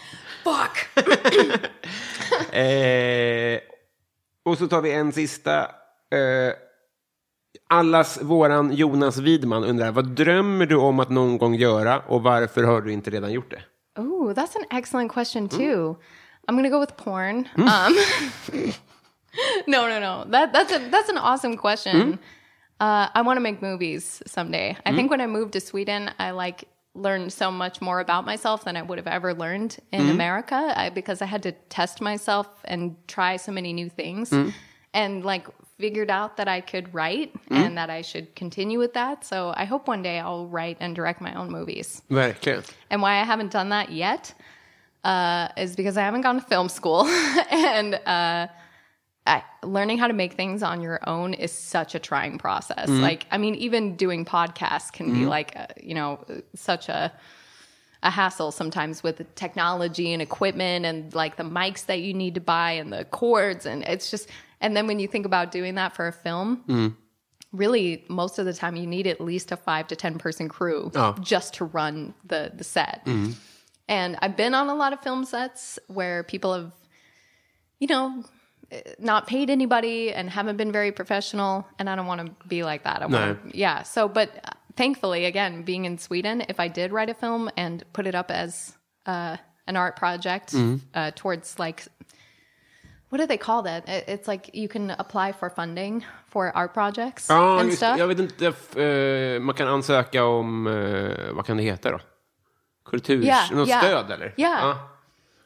[0.45, 0.89] Fuck.
[2.53, 3.61] Eh,
[4.45, 5.61] och så tar vi en sista.
[6.11, 6.53] Eh,
[7.69, 12.63] allas våran Jonas Widman undrar, vad drömmer du om att någon gång göra och varför
[12.63, 13.63] har du inte redan gjort det?
[14.01, 15.97] Oh, that's an excellent question too.
[16.49, 17.49] I'm gonna go with porn.
[17.57, 17.65] Um,
[19.67, 20.25] no, no, no.
[20.31, 22.19] That that's a that's an awesome question.
[22.81, 24.77] Uh, I want to make movies someday.
[24.87, 26.65] I think when I moved to Sweden, I like
[26.95, 30.91] learned so much more about myself than I would have ever learned in America I,
[30.91, 34.33] because I had to test myself and try so many new things,
[34.95, 35.49] and like
[35.79, 39.25] figured out that I could write and that I should continue with that.
[39.25, 42.03] So I hope one day I'll write and direct my own movies.
[42.11, 42.69] Verkligen.
[42.91, 44.35] And why I haven't done that yet
[45.05, 47.07] uh, is because I haven't gone to film school.
[47.51, 48.49] and uh,
[49.25, 52.89] I, learning how to make things on your own is such a trying process.
[52.89, 56.25] Like, I mean, even doing podcasts can be like, uh, you know,
[56.55, 57.13] such a
[58.03, 62.35] a hassle sometimes with the technology and equipment and like the mics that you need
[62.35, 64.29] to buy and the cords and it's just
[64.61, 66.97] and then when you think about doing that for a film
[67.53, 70.91] really most of the time you need at least a five to ten person crew
[70.95, 71.15] Oh.
[71.21, 73.07] just to run the the set.
[73.89, 76.73] And i've been on a lot of film sets where people have
[77.79, 78.23] you know
[78.71, 81.67] eh, not paid anybody and haven't been very professional.
[81.79, 83.01] And i don't want to be like that.
[83.03, 83.83] I wanna, yeah.
[83.85, 87.83] So but uh, thankfully again being in sweden if i did write a film and
[87.93, 88.77] put it up as
[89.07, 89.37] uh,
[89.67, 90.55] an art project
[90.95, 91.85] uh, towards like
[93.11, 96.75] what do they call that It- it's like you can apply for funding for art
[96.75, 98.47] projects Ja, and just, stuff jag vet inte.
[98.83, 102.01] eh, man kan ansöka om, eh, vad kan det heta då?
[102.85, 103.81] Kultur, Yeah, något yeah.
[103.83, 104.35] stöd eller?
[104.37, 104.61] Yeah.
[104.61, 104.79] Ja.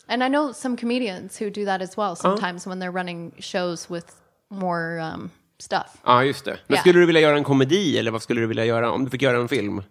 [0.08, 3.90] And I know some comedians who do that as well sometimes when they're running shows
[3.90, 4.06] with
[4.50, 5.96] more um, stuff.
[6.04, 6.50] Ja, just det.
[6.50, 6.80] Men Yeah.
[6.80, 9.22] skulle du vilja göra en komedi eller vad skulle du vilja göra om du fick
[9.22, 9.82] göra en film?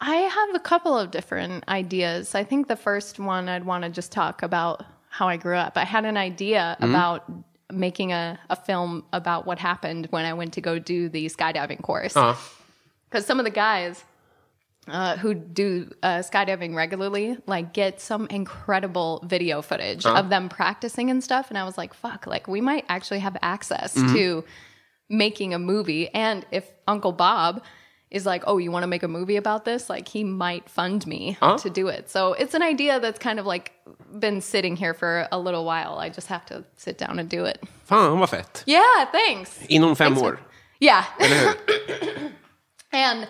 [0.00, 2.34] I have a couple of different ideas.
[2.34, 4.80] I think the first one I'd want to just talk about
[5.10, 5.76] how I grew up.
[5.76, 7.30] I had an idea about
[7.70, 11.82] making a, a film about what happened when I went to go do the skydiving
[11.82, 12.14] course.
[13.08, 14.02] Because some of the guys
[14.88, 21.10] uh, who do uh, skydiving regularly like get some incredible video footage of them practicing
[21.10, 24.42] and stuff and i was like fuck like we might actually have access to
[25.10, 26.08] making a movie.
[26.14, 27.62] And if uncle bob
[28.10, 29.88] is like, oh, you want to make a movie about this?
[29.90, 31.58] Like, he might fund me Uh-huh.
[31.58, 32.10] to do it.
[32.10, 33.72] So it's an idea that's kind of like
[34.18, 35.98] been sitting here for a little while.
[35.98, 37.58] I just have to sit down and do it.
[37.84, 38.64] Fan vad fett.
[38.66, 39.58] Yeah, thanks.
[39.68, 40.32] Inom fem Thanks, år.
[40.32, 40.38] man.
[40.80, 41.04] Yeah.
[42.92, 43.28] And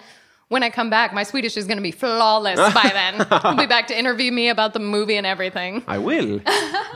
[0.49, 3.27] when I come back, my Swedish is going to be flawless by then.
[3.45, 5.83] You'll be back to interview me about the movie and everything.
[5.87, 6.41] I will.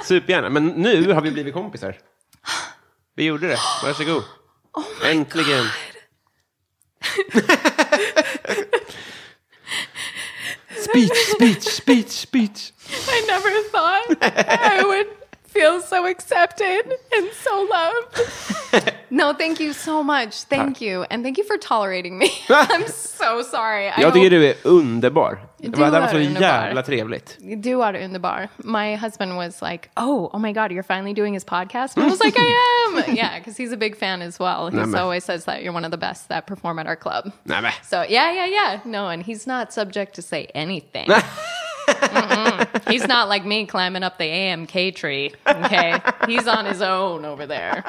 [0.02, 0.48] Supergärna.
[0.50, 1.94] Men nu har vi blivit kompisar.
[3.16, 3.58] Vi gjorde det.
[3.82, 4.24] Varsågod.
[4.76, 5.64] Oh Äntligen.
[10.94, 12.72] speech, speech, speech, speech.
[13.08, 15.23] I never thought I would
[15.54, 16.82] feel so accepted
[17.16, 18.92] and so loved.
[19.10, 20.44] no, thank you so much.
[20.48, 21.04] Thank you.
[21.10, 22.30] And thank you for tolerating me.
[22.48, 23.86] I'm so sorry.
[23.88, 25.38] I Jag tycker hope- du är underbar.
[25.56, 27.36] Det Du var, det var så jävla trevligt.
[27.62, 28.48] Du are underbar.
[28.58, 32.10] My husband was like, "Oh, oh my God, you're finally doing his podcast." And I
[32.10, 32.52] was like, "I
[32.86, 34.70] am." yeah, because he's a big fan as well.
[34.70, 34.98] He Nämen.
[35.00, 37.32] always says that you're one of the best that perform at our club.
[37.44, 37.72] Nej.
[37.82, 38.80] So yeah, yeah, yeah.
[38.84, 41.06] No, and he's not subject to say anything.
[41.88, 42.90] Mm-mm.
[42.90, 45.32] He's not like me climbing up the AMK tree.
[45.46, 47.82] Okay, he's on his own over there.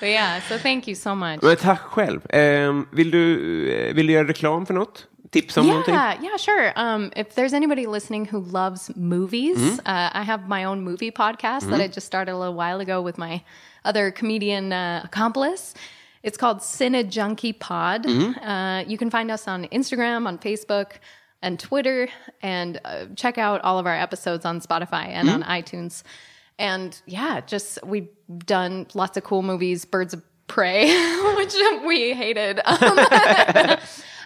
[0.00, 1.42] But yeah, so thank you so much.
[1.42, 2.20] Men tack själv.
[2.30, 5.06] Ehm, vill, du, eh, vill du göra reklam för något?
[5.30, 5.94] Tips om någonting?
[5.94, 6.72] Yeah, yeah, sure.
[6.76, 9.78] Um, if there's anybody listening who loves movies, Mm-hmm.
[9.86, 13.00] uh, I have my own movie podcast that I just started a little while ago
[13.02, 13.42] with my
[13.84, 15.74] other comedian uh, accomplice.
[16.22, 18.04] It's called Cine Junkie Pod.
[18.06, 18.44] Mm-hmm.
[18.44, 20.98] Uh, you can find us on Instagram, on Facebook,
[21.42, 22.08] and Twitter,
[22.42, 25.42] and uh, check out all of our episodes on Spotify and Mm-hmm.
[25.42, 26.02] on iTunes.
[26.58, 28.08] And yeah, just we've
[28.46, 30.88] done lots of cool movies, Birds of Prey,
[31.36, 31.54] which
[31.86, 32.60] we hated.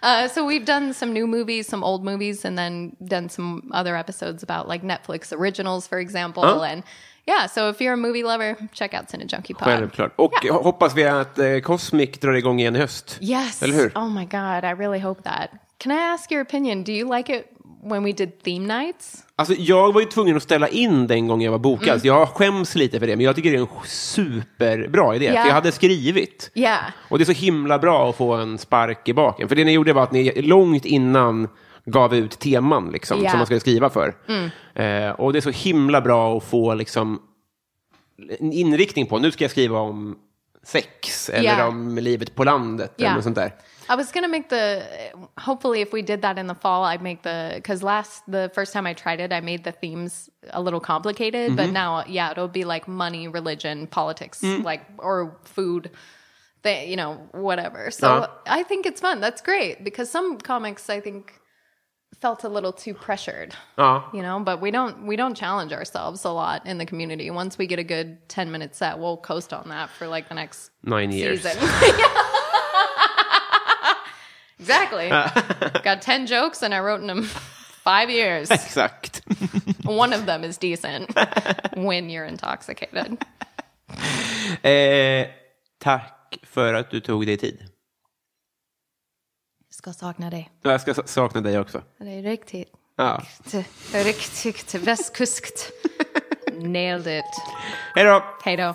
[0.02, 3.96] Uh, so we've done some new movies, some old movies, and then done some other
[3.96, 6.62] episodes about like Netflix originals, for example.
[6.62, 6.82] And
[7.26, 9.64] yeah, so if you're a movie lover, check out Cine Junkie Pod.
[9.68, 10.12] Självklart.
[10.16, 13.18] Och hoppas vi att eh, Cosmic drar igång igen i höst.
[13.20, 13.62] Yes.
[13.62, 13.92] Eller hur?
[13.94, 15.50] Oh my god, I really hope that.
[15.78, 16.84] Can I ask your opinion?
[16.84, 17.44] Do you like it
[17.82, 19.24] when we did theme nights?
[19.36, 22.00] Alltså, jag var ju tvungen att ställa in den gången jag var bokad, Mm.
[22.00, 25.24] så jag skäms lite för det, men jag tycker det är en superbra idé.
[25.24, 25.40] Ja.
[25.40, 26.50] För jag hade skrivit.
[26.54, 26.80] Yeah.
[27.08, 29.48] Och det är så himla bra att få en spark i baken.
[29.48, 31.48] För det ni gjorde var att ni långt innan
[31.86, 33.30] gav ut teman liksom, Ja.
[33.30, 34.14] som man skulle skriva för.
[34.74, 37.20] Eh, och det är så himla bra att få liksom,
[38.40, 40.16] en inriktning på, nu ska jag skriva om
[40.66, 43.52] sex eller om livet på landet eller något sånt där.
[43.88, 44.86] I was gonna make the.
[45.38, 48.72] Hopefully, if we did that in the fall, I'd make the because last the first
[48.72, 51.56] time I tried it, I made the themes a little complicated.
[51.56, 51.72] But mm-hmm.
[51.72, 54.62] now, yeah, it'll be like money, religion, politics, mm.
[54.64, 55.90] like or food,
[56.62, 57.90] they, you know, whatever.
[57.90, 58.28] So Uh-huh.
[58.46, 59.20] I think it's fun.
[59.20, 61.40] That's great because some comics I think
[62.20, 63.54] felt a little too pressured.
[63.76, 64.04] Ja.
[64.14, 67.30] You know, but we don't we don't challenge ourselves a lot in the community.
[67.30, 70.34] Once we get a good ten minute set, we'll coast on that for like the
[70.34, 71.42] next Nine years.
[71.42, 71.58] season.
[74.68, 75.08] exactly.
[75.84, 77.22] Got 10 jokes and I wrote in them
[77.84, 78.50] five years.
[78.50, 79.22] Exakt.
[79.84, 81.10] One of them is decent
[81.76, 83.16] when you're intoxicated.
[84.62, 85.26] eh,
[85.78, 87.68] tack för att du tog dig tid.
[89.70, 90.50] Ska sakna dig.
[90.62, 91.82] Jag ska sakna dig också.
[91.98, 93.22] Det är riktigt, Ja.
[93.92, 95.70] riktigt västkuskt.
[96.52, 97.24] Nailed it.
[97.94, 98.24] Hej då!
[98.44, 98.74] Hej då.